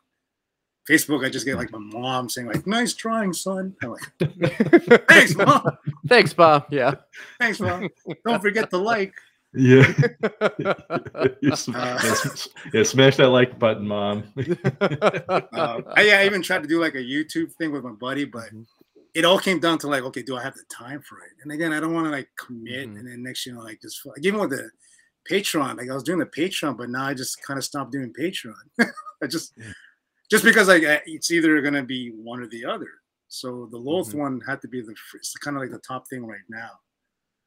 [0.89, 5.35] Facebook, I just get like my mom saying like, "Nice drawing, son." I'm like, "Thanks,
[5.35, 6.65] mom." Thanks, Bob.
[6.71, 6.95] Yeah.
[7.39, 7.87] Thanks, mom.
[8.25, 9.13] Don't forget to like.
[9.53, 9.85] Yeah.
[11.41, 11.99] you sm- uh,
[12.73, 14.23] yeah, smash that like button, mom.
[14.37, 18.25] uh, I, yeah, I even tried to do like a YouTube thing with my buddy,
[18.25, 18.61] but mm-hmm.
[19.13, 21.31] It all came down to like, okay, do I have the time for it?
[21.43, 22.97] And again, I don't want to like commit, mm-hmm.
[22.97, 24.69] and then next, you know, like just like even with the
[25.29, 28.13] Patreon, like I was doing the Patreon, but now I just kind of stopped doing
[28.13, 28.53] Patreon.
[29.23, 29.53] I just.
[29.57, 29.71] Yeah
[30.31, 32.87] just because like it's either gonna be one or the other.
[33.27, 34.19] So the Loth mm-hmm.
[34.19, 36.69] one had to be the it's kind of like the top thing right now.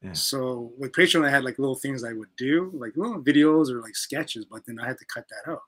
[0.01, 0.13] Yeah.
[0.13, 3.81] So with Patreon, I had like little things I would do, like little videos or
[3.81, 5.63] like sketches, but then I had to cut that out.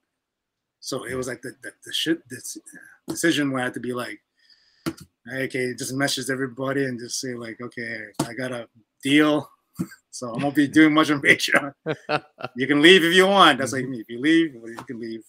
[0.79, 2.57] So it was like the the, the shit this
[3.07, 4.21] decision where I had to be like,
[5.31, 8.67] okay, just message everybody and just say like, okay, I got a
[9.03, 9.49] deal.
[10.09, 11.71] So I won't be doing much on Patreon.
[12.55, 13.59] you can leave if you want.
[13.59, 13.91] That's like mm-hmm.
[13.91, 13.99] me.
[13.99, 15.21] If you leave, you can leave.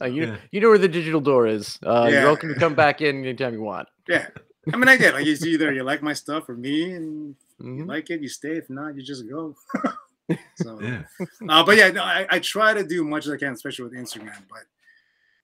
[0.00, 1.80] uh, you, know, you know where the digital door is.
[1.84, 2.20] Uh, yeah.
[2.20, 3.88] You're welcome to come back in anytime you want.
[4.06, 4.28] Yeah.
[4.72, 7.78] I mean, I get like it's either you like my stuff or me, and mm-hmm.
[7.78, 8.58] you like it, you stay.
[8.58, 9.56] If not, you just go.
[10.54, 11.02] so, yeah.
[11.48, 13.94] Uh, but yeah, no, I, I, try to do much as I can, especially with
[13.94, 14.40] Instagram.
[14.48, 14.64] But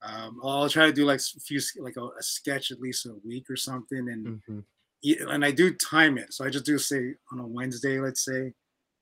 [0.05, 3.15] um, I'll try to do like a few, like a, a, sketch at least a
[3.25, 4.61] week or something, and mm-hmm
[5.05, 6.33] and I do time it.
[6.33, 8.53] So I just do say on a Wednesday, let's say,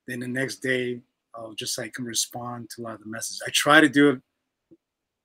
[0.06, 1.00] then the next day
[1.34, 3.42] I'll just like respond to a lot of the messages.
[3.46, 4.20] I try to do it,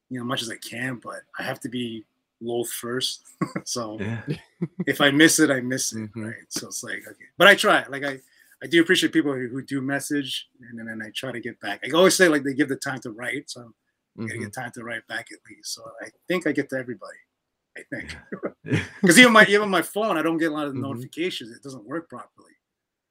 [0.10, 2.06] you know, much as I can, but I have to be
[2.42, 3.24] Loth first.
[3.66, 4.22] so Yeah.
[4.88, 6.26] if I miss it, I miss it, Mhm.
[6.28, 6.46] right?
[6.50, 7.86] So it's like okay, but I try.
[7.90, 8.20] Like I,
[8.64, 11.60] I do appreciate people who, who do message, and then, then I try to get
[11.60, 11.82] back.
[11.84, 13.74] I always say like they give the time to write, so
[14.20, 15.74] I gotta get time to write back at least.
[15.74, 17.18] So I think I get to everybody.
[17.78, 18.16] I think
[19.02, 20.82] because even my even my phone, I don't get a lot of Mhm.
[20.82, 21.52] notifications.
[21.52, 22.54] It doesn't work properly,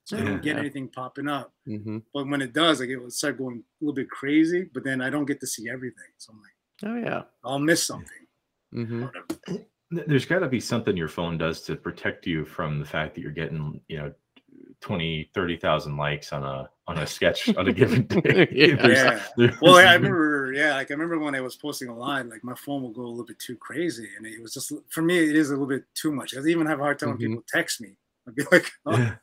[0.04, 0.60] so I don't get Yeah.
[0.60, 1.52] anything popping up.
[1.68, 2.02] Mhm.
[2.12, 4.64] But when it does, like it will start going a little bit crazy.
[4.72, 6.52] But then I don't get to see everything, so I'm like,
[6.84, 7.22] Oh yeah.
[7.44, 8.26] I'll miss something.
[8.72, 9.06] hmm
[9.90, 13.20] There's got to be something your phone does to protect you from the fact that
[13.20, 14.12] you're getting, you know,
[14.80, 18.48] 20, 30,000 likes on a on a sketch on a given day.
[18.52, 18.74] Yeah.
[18.76, 19.22] There's- Yeah.
[19.36, 22.44] there's- Well, I remember, yeah, like I remember when I was posting a line, like
[22.44, 25.18] my phone will go a little bit too crazy, and it was just for me,
[25.18, 26.36] it is a little bit too much.
[26.36, 27.12] I even have a hard time Mhm.
[27.12, 27.96] when people text me.
[28.28, 29.14] I'd be like, Yeah.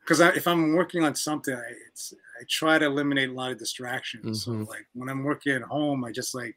[0.00, 3.58] because if I'm working on something, I, it's I try to eliminate a lot of
[3.58, 4.44] distractions.
[4.44, 4.66] So Mhm.
[4.68, 6.56] like when I'm working at home, I just like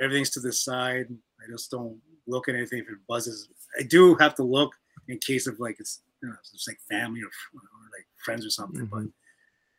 [0.00, 1.06] everything's to the side.
[1.40, 3.48] I just don't look at anything if it buzzes.
[3.78, 4.72] I do have to look
[5.08, 7.60] in case of like it's you know it's like family or, or
[7.96, 9.12] like friends or something, but Mhm.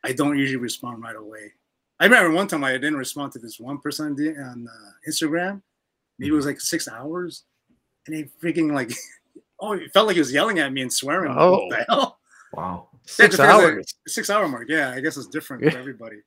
[0.05, 1.51] I don't usually respond right away.
[1.99, 5.61] I remember one time I didn't respond to this one person on, uh, Instagram.
[6.19, 7.43] Maybe it was like six hours,
[8.05, 8.91] and he freaking like,
[9.59, 11.33] oh, it felt like he was yelling at me and swearing.
[11.35, 11.51] Oh.
[11.65, 12.19] What the hell?
[12.53, 12.87] Wow.
[13.05, 13.95] Six like, hours.
[14.07, 14.67] six hour mark.
[14.69, 15.71] Yeah, I guess it's different Yeah.
[15.71, 16.17] for everybody.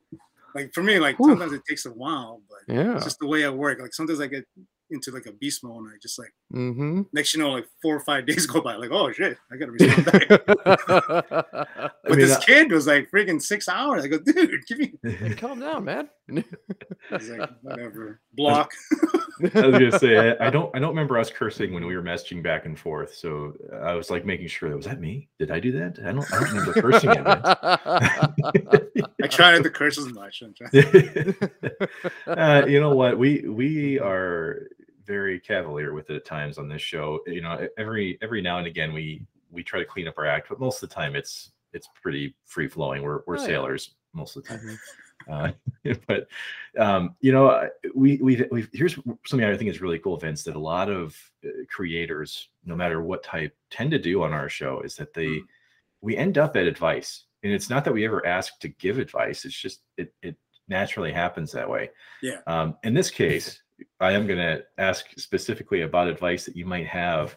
[0.55, 2.97] Like for me, like sometimes it takes a while, but Yeah.
[2.97, 3.81] it's just the way I work.
[3.81, 4.45] Like sometimes I get
[4.91, 7.03] into like a beast mode and I just like Mm-hmm.
[7.13, 9.73] next you know like four or five days go by like oh shit I gotta
[9.73, 10.29] respond back.
[10.47, 14.05] but I mean, this uh, kid was like freaking six hours.
[14.05, 14.95] I go dude, give me.
[15.37, 16.09] Calm down, man.
[16.31, 18.73] He's like whatever block.
[19.55, 22.03] I was gonna say I, I don't I don't remember us cursing when we were
[22.03, 23.15] messaging back and forth.
[23.15, 25.29] So I was like making sure that was that me?
[25.39, 25.99] Did I do that?
[26.05, 28.89] I don't I don't remember cursing at that.
[29.23, 30.43] I try not to curse as much.
[30.43, 31.35] I'm trying-
[32.27, 33.19] uh, you know what?
[33.19, 34.69] We we are
[35.09, 37.21] very cavalier with it at times on this show.
[37.27, 40.49] You know, every every now and again we we try to clean up our act,
[40.51, 43.03] but most of the time it's it's pretty free flowing.
[43.03, 43.47] We're we're Oh, yeah.
[43.47, 44.61] sailors most of the time.
[44.61, 44.79] Mhm.
[45.29, 45.51] Uh,
[46.07, 46.29] but
[46.79, 48.95] um, you know, we we we here's
[49.27, 50.45] something I think is really cool, Vince.
[50.45, 54.49] That a lot of uh, creators, no matter what type, tend to do on our
[54.49, 55.45] show is that they Mm.
[56.01, 59.45] we end up at advice, and it's not that we ever ask to give advice.
[59.45, 60.37] It's just it it
[60.69, 61.91] naturally happens that way.
[62.23, 62.41] Yeah.
[62.47, 63.61] Um, in this case,
[64.01, 67.37] I am going to ask specifically about advice that you might have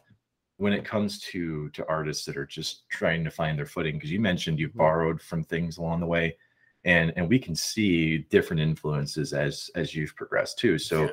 [0.57, 3.95] when it comes to to artists that are just trying to find their footing.
[3.95, 4.77] Because you mentioned you've Mhm.
[4.77, 6.37] borrowed from things along the way
[6.83, 11.09] and and we can see different influences as as you've progressed too so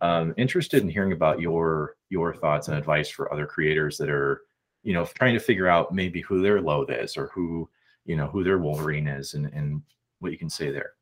[0.00, 4.42] um interested in hearing about your your thoughts and advice for other creators that are
[4.82, 7.68] you know trying to figure out maybe who their Loth is or who
[8.04, 9.82] you know who their wolverine is and and
[10.20, 10.92] what you can say there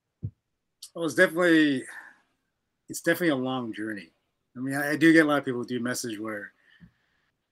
[0.95, 1.85] Well, it's definitely
[2.91, 4.11] it's definitely a long journey.
[4.57, 6.53] I mean, I, I do get a lot of people who do message where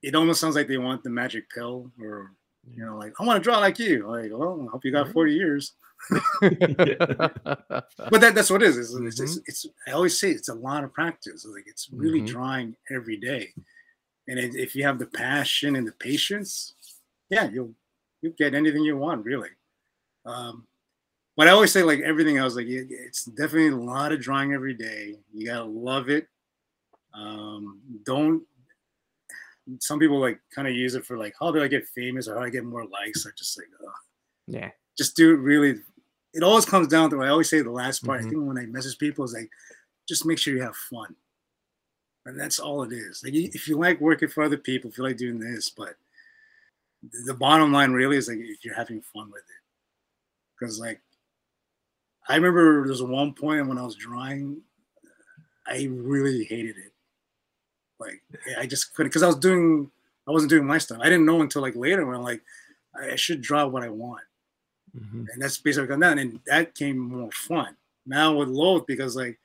[0.03, 2.31] it almost sounds like they want the magic pill or
[2.75, 4.05] you know, like I want to draw like you.
[4.07, 5.73] Like, well, I hope you got 40 years.
[8.11, 8.77] But that, that's what it is.
[8.77, 11.45] It's, it's, it's, it's I always say it's a lot of practice.
[11.45, 12.27] Like it's really Mhm.
[12.27, 13.53] drawing every day.
[14.27, 16.75] And it, if you have the passion and the patience,
[17.29, 17.73] yeah, you'll
[18.21, 19.49] you'll get anything you want, really.
[20.25, 20.67] Um,
[21.39, 24.51] but I always say like everything else, like it, it's definitely a lot of drawing
[24.51, 25.15] every day.
[25.33, 26.27] You gotta love it.
[27.13, 28.43] Um, don't.
[29.79, 32.33] Some people like kind of use it for like, how do I get famous or
[32.33, 33.25] how do I get more likes?
[33.25, 33.67] I just like,
[34.47, 34.71] yeah.
[34.97, 35.79] just do it really.
[36.33, 38.19] It always comes down to I always say the last part.
[38.19, 38.25] Mhm.
[38.25, 39.49] I think when I message people is like,
[40.09, 41.15] just make sure you have fun,
[42.25, 43.23] and that's all it is.
[43.23, 45.95] Like if you like working for other people, if you like doing this, but
[47.25, 49.63] the bottom line really is like if you're having fun with it,
[50.59, 50.99] because like
[52.29, 54.61] I remember there was one point when I was drawing,
[55.67, 56.93] I really hated it.
[57.99, 58.21] Like
[58.57, 59.89] I just couldn't because I was doing
[60.27, 60.99] I wasn't doing my stuff.
[61.01, 62.41] I didn't know until like later when I'm like
[62.95, 64.21] I should draw what I want
[64.97, 65.27] Mhm.
[65.31, 66.17] and that's basically got done.
[66.19, 67.75] And that came more fun.
[68.05, 69.37] Now with Loth, because like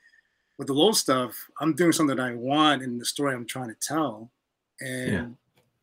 [0.57, 3.69] with the Loth stuff, I'm doing something that I want in the story I'm trying
[3.69, 4.31] to tell,
[4.81, 5.27] and Yeah.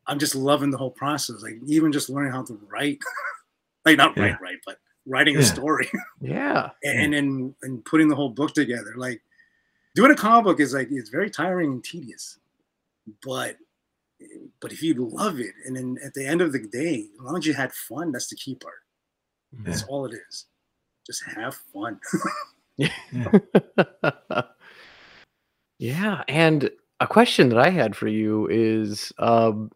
[0.07, 1.41] I'm just loving the whole process.
[1.43, 2.99] Like even just learning how to write,
[3.85, 4.23] like not Yeah.
[4.23, 5.45] write, right, but writing a Yeah.
[5.45, 5.89] story
[6.21, 6.69] Yeah.
[6.83, 8.93] and and and putting the whole book together.
[8.95, 9.21] Like
[9.95, 12.39] doing a comic book is like it's very tiring and tedious,
[13.23, 13.57] but
[14.59, 17.37] but if you love it, and then at the end of the day, as long
[17.37, 18.75] as you had fun, that's the key part.
[19.65, 20.45] That's all it is.
[21.05, 21.99] Just have fun.
[25.79, 29.71] yeah, and a question that I had for you is um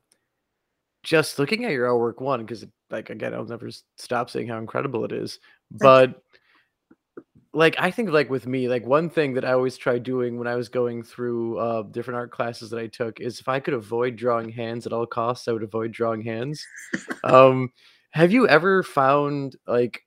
[1.03, 2.65] just looking at your artwork one because
[2.96, 5.39] like again I'll never stop saying how incredible it is.
[5.72, 6.22] But
[7.54, 10.48] like I think like with me, like one thing that I always try doing when
[10.48, 13.74] I was going through uh different art classes that I took is if I could
[13.74, 16.66] avoid drawing hands at all costs, I would avoid drawing hands.
[17.24, 17.70] um
[18.12, 20.02] have you ever found like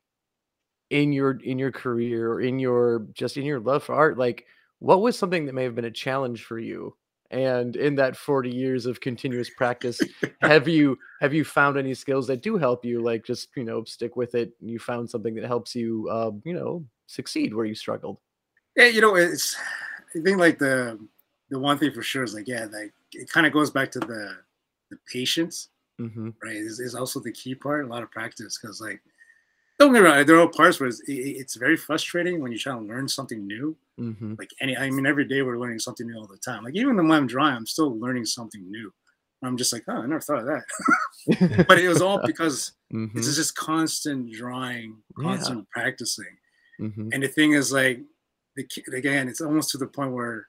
[0.91, 4.45] in your in your career or in your just in your love for art, like
[4.81, 6.95] what was something that may have been a challenge for you?
[7.31, 10.01] And in that 40 years of continuous practice,
[10.41, 13.85] have you have you found any skills that do help you like just you know
[13.85, 17.67] stick with it and you found something that helps you uh, you know succeed where
[17.67, 18.19] you struggled?
[18.77, 19.57] Yeah, you know, it's
[20.17, 20.99] I think like the
[21.51, 24.01] the one thing for sure is like yeah, like it kind of goes back to
[24.01, 24.37] the
[24.91, 25.69] the patience,
[26.01, 26.31] Mm-hmm.
[26.43, 26.57] right?
[26.57, 27.85] Is, is also the key part.
[27.85, 29.01] A lot of practice because like
[29.79, 32.73] don't get me wrong, there are parts where it's, it's very frustrating when you try
[32.73, 33.77] to learn something new.
[33.99, 34.35] Mm-hmm.
[34.39, 36.65] Like any, I mean, every day we're learning something new all the time.
[36.65, 38.93] Like even when I'm drawing, I'm still learning something new.
[39.43, 41.67] I'm just like, oh, I never thought of that.
[41.69, 43.17] but it was all because mm-hmm.
[43.17, 45.25] it's just constant drawing, Yeah.
[45.25, 46.37] constant practicing.
[46.81, 47.11] Mm-hmm.
[47.13, 48.01] And the thing is, like,
[48.57, 48.67] the,
[48.97, 50.49] again, it's almost to the point where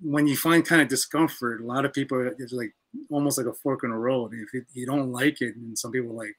[0.00, 2.74] when you find kind of discomfort, a lot of people it's like
[3.10, 4.32] almost like a fork in the road.
[4.32, 6.36] If it, you don't like it, and some people like,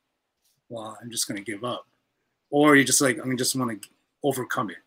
[0.70, 1.86] well, I'm just gonna give up,
[2.49, 3.89] or you just like, I mean, just want to
[4.24, 4.78] overcome it.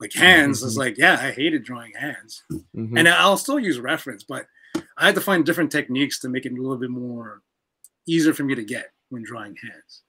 [0.00, 0.78] Like hands is Mhm.
[0.78, 2.96] like, yeah, I hated drawing hands, Mm-hmm.
[2.96, 4.46] and I'll still use reference, but
[4.96, 7.42] I had to find different techniques to make it a little bit more
[8.06, 10.02] easier for me to get when drawing hands.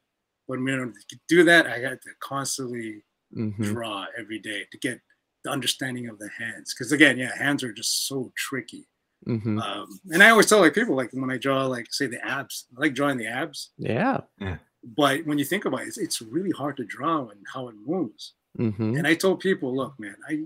[0.45, 0.95] When we don't
[1.28, 3.03] do that, I had to constantly
[3.36, 3.63] mm-hmm.
[3.63, 4.99] draw every day to get
[5.43, 6.74] the understanding of the hands.
[6.74, 8.88] Because again, yeah, hands are just so tricky.
[9.28, 9.59] Mm-hmm.
[9.59, 12.67] Um, and I always tell like people like when I draw like say the abs,
[12.76, 13.72] I like drawing the abs.
[13.78, 14.22] Yeah.
[14.39, 14.57] Yeah.
[14.84, 17.75] But when you think about it, it's, it's really hard to draw and how it
[17.86, 18.34] moves.
[18.57, 18.95] Mm-hmm.
[18.97, 20.43] And I told people, look, man, I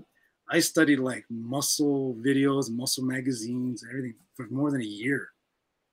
[0.48, 5.28] I studied like muscle videos, muscle magazines, everything for more than a year.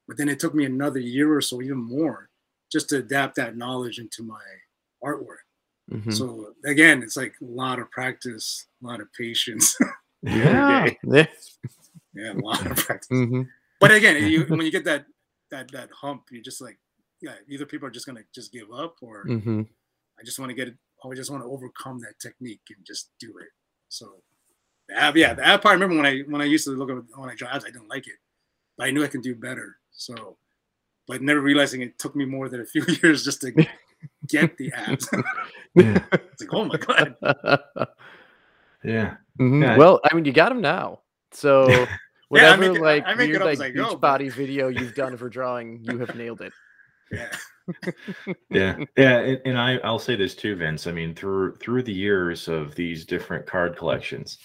[0.07, 2.29] But then it took me another year or so, even more,
[2.71, 4.41] just to adapt that knowledge into my
[5.03, 5.43] artwork.
[5.91, 6.11] Mm-hmm.
[6.11, 9.75] So again, it's like a lot of practice, a lot of patience.
[10.21, 10.89] yeah.
[11.03, 11.27] Yeah.
[12.13, 13.09] yeah, a lot of practice.
[13.11, 13.43] Mm-hmm.
[13.79, 15.05] But again, you, when you get that
[15.51, 16.77] that that hump, you're just like,
[17.23, 19.61] yeah, either people are just gonna just give up, or Mm-hmm.
[20.19, 22.85] I just want to get it, or I just want to overcome that technique and
[22.85, 23.49] just do it.
[23.89, 24.05] So
[24.87, 25.71] the ab, yeah, the ab part.
[25.71, 27.69] I remember when I when I used to look at when I draw abs, I
[27.71, 28.19] didn't like it,
[28.77, 29.77] but I knew I can do better.
[29.91, 30.37] So,
[31.07, 33.51] but never realizing it took me more than a few years just to
[34.27, 35.09] get the abs.
[35.75, 36.03] Yeah.
[36.11, 37.15] it's like, oh my god.
[38.83, 39.15] Yeah.
[39.39, 39.61] Mhm.
[39.63, 39.77] Yeah.
[39.77, 40.99] Well, I mean, you got them now.
[41.31, 41.87] So Yeah, I
[42.29, 44.67] whatever make it- like I make it weird up like as beach go, body video
[44.67, 46.51] you've done for drawing, you have nailed it.
[47.13, 47.29] Yeah.
[48.49, 51.93] yeah yeah and, and i i'll say this too vince i mean through through the
[51.93, 54.39] years of these different card collections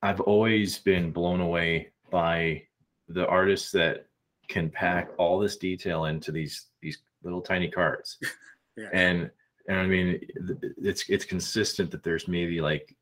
[0.00, 2.62] i've always been blown away by
[3.08, 4.06] the artists that
[4.48, 8.18] can pack all this detail into these these little tiny cards
[8.76, 8.88] Yeah.
[8.94, 9.30] and
[9.68, 10.18] and i mean
[10.82, 12.96] it's it's consistent that there's maybe like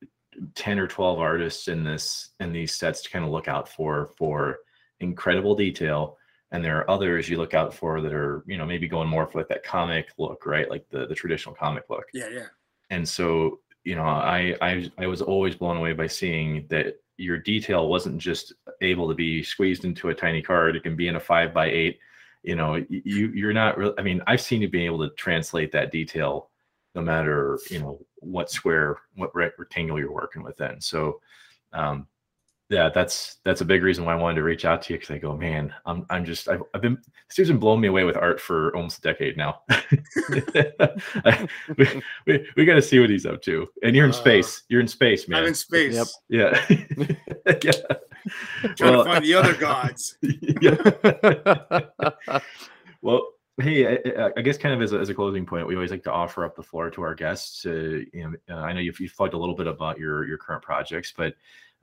[0.55, 4.11] 10 or 12 artists in this in these sets to kind of look out for
[4.17, 4.59] for
[5.01, 6.17] incredible detail
[6.51, 9.27] and there are others you look out for that are you know maybe going more
[9.27, 10.71] for like that comic look right?
[10.71, 12.07] Like the the traditional comic look.
[12.13, 12.47] Yeah, yeah.
[12.91, 17.39] and so you know i i i was always blown away by seeing that your
[17.39, 20.77] detail wasn't just able to be squeezed into a tiny card.
[20.77, 21.99] It can be in a five by eight.
[22.45, 25.73] You know you you're not really i mean i've seen you being able to translate
[25.73, 26.51] that detail
[26.95, 31.21] no matter you know what square what rec- rectangle you're working within so
[31.73, 32.07] um
[32.71, 35.15] yeah that's that's a big reason why i wanted to reach out to you because
[35.15, 36.99] i go man i'm i'm just i've, I've been
[37.31, 39.61] Steve's been blowing me away with art for almost a decade now.
[39.69, 41.47] I-
[41.77, 43.69] we, we, we got to see what he's up to.
[43.83, 44.63] And you're in Uh, space.
[44.71, 45.43] You're in space man.
[45.43, 45.95] I'm in space.
[46.31, 46.33] Yep.
[46.67, 46.67] yeah.
[47.63, 47.73] Yeah.
[48.77, 50.17] Trying Well, to find the other gods.
[50.23, 52.41] yeah.
[53.03, 53.29] Well
[53.61, 55.91] hey I, I- I guess kind of as a, as a closing point we always
[55.91, 58.81] like to offer up the floor to our guests to you know uh, i know
[58.81, 61.35] you've, you've plugged a little bit about your your current projects but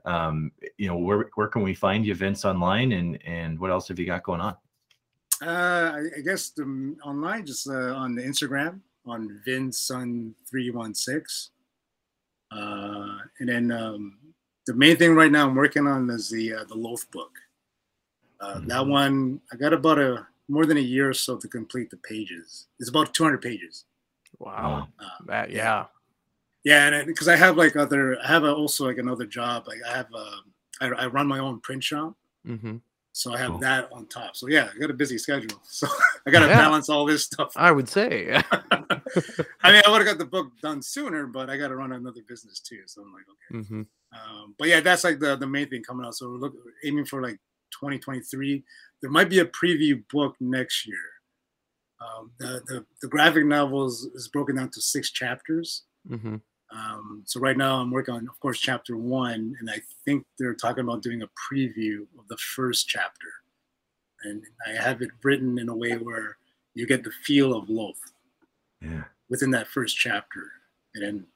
[0.06, 3.88] um you know where, where can we find you vince online and and what else
[3.88, 4.54] have you got going on
[5.42, 6.64] Uh, I, I guess the
[7.04, 11.50] online, just uh, on the Instagram on Vinsun316.
[12.50, 14.18] Uh, and then um,
[14.66, 17.32] the main thing right now I'm working on is the uh, the Loth book.
[18.40, 18.88] Uh, That Mhm.
[19.00, 22.68] one I got about a more than a year or so to complete the pages.
[22.78, 23.84] It's about 200 pages.
[24.38, 24.88] wow.
[24.98, 25.86] Uh, That yeah.
[26.66, 29.68] Yeah, and because I have like other, I have a, also like another job.
[29.68, 30.42] Like I have, um,
[30.80, 32.16] I, I run my own print shop.
[32.44, 32.78] hmm
[33.12, 33.60] So I have Cool.
[33.60, 34.34] that on top.
[34.34, 35.60] So yeah, I got a busy schedule.
[35.70, 35.86] So
[36.26, 36.58] I got to Yeah.
[36.58, 37.52] balance all this stuff.
[37.54, 38.42] I would say.
[39.62, 41.92] I mean, I would have got the book done sooner, but I got to run
[41.92, 42.80] another business too.
[42.86, 43.68] So I'm like, okay.
[43.68, 46.16] hmm Um, but yeah, that's like the the main thing coming out.
[46.16, 47.38] So we're looking, aiming for like
[47.78, 48.64] 2023.
[49.00, 51.06] There might be a preview book next year.
[52.00, 55.84] Um, the, the the graphic novel is, broken down to six chapters.
[56.08, 56.36] hmm
[56.72, 60.54] Um, so right now I'm working on, of course, chapter one, and I think they're
[60.54, 63.28] talking about doing a preview of the first chapter,
[64.24, 66.38] and I have it written in a way where
[66.74, 68.00] you get the feel of Loth
[68.82, 69.04] Yeah.
[69.28, 70.50] within that first chapter,
[70.94, 71.26] and then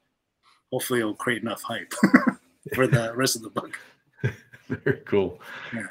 [0.72, 1.92] hopefully it'll create enough hype
[2.74, 3.78] for the rest of the book.
[4.68, 5.40] Very cool.
[5.72, 5.86] Yeah.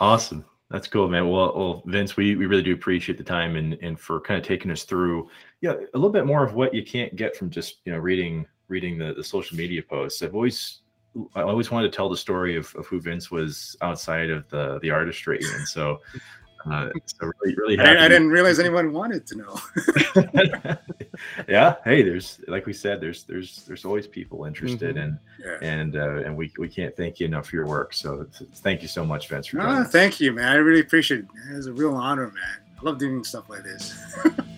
[0.00, 0.44] Awesome.
[0.70, 1.28] That's cool, man.
[1.30, 4.46] Well, well, Vince, we, we really do appreciate the time and and for kind of
[4.46, 5.28] taking us through,
[5.62, 8.46] yeah, a little bit more of what you can't get from just you know reading
[8.68, 10.22] reading the, the social media posts.
[10.22, 10.80] I've always
[11.34, 14.78] I always wanted to tell the story of, of who Vince was outside of the
[14.82, 16.00] the artistry, and so
[16.70, 18.04] uh, so really really I.
[18.04, 19.58] I didn't realize anyone wanted to know.
[21.48, 21.76] yeah.
[21.84, 25.02] Hey, there's like we said, there's there's there's always people interested Mhm.
[25.04, 25.58] in Yeah.
[25.62, 27.94] and uh, and we we can't thank you enough for your work.
[27.94, 30.48] So it's- it's- thank you so much, Vince, for joining Ah, thank you, man.
[30.48, 31.26] I really appreciate it.
[31.50, 32.58] It's a real honor, man.
[32.78, 33.94] I love doing stuff like this.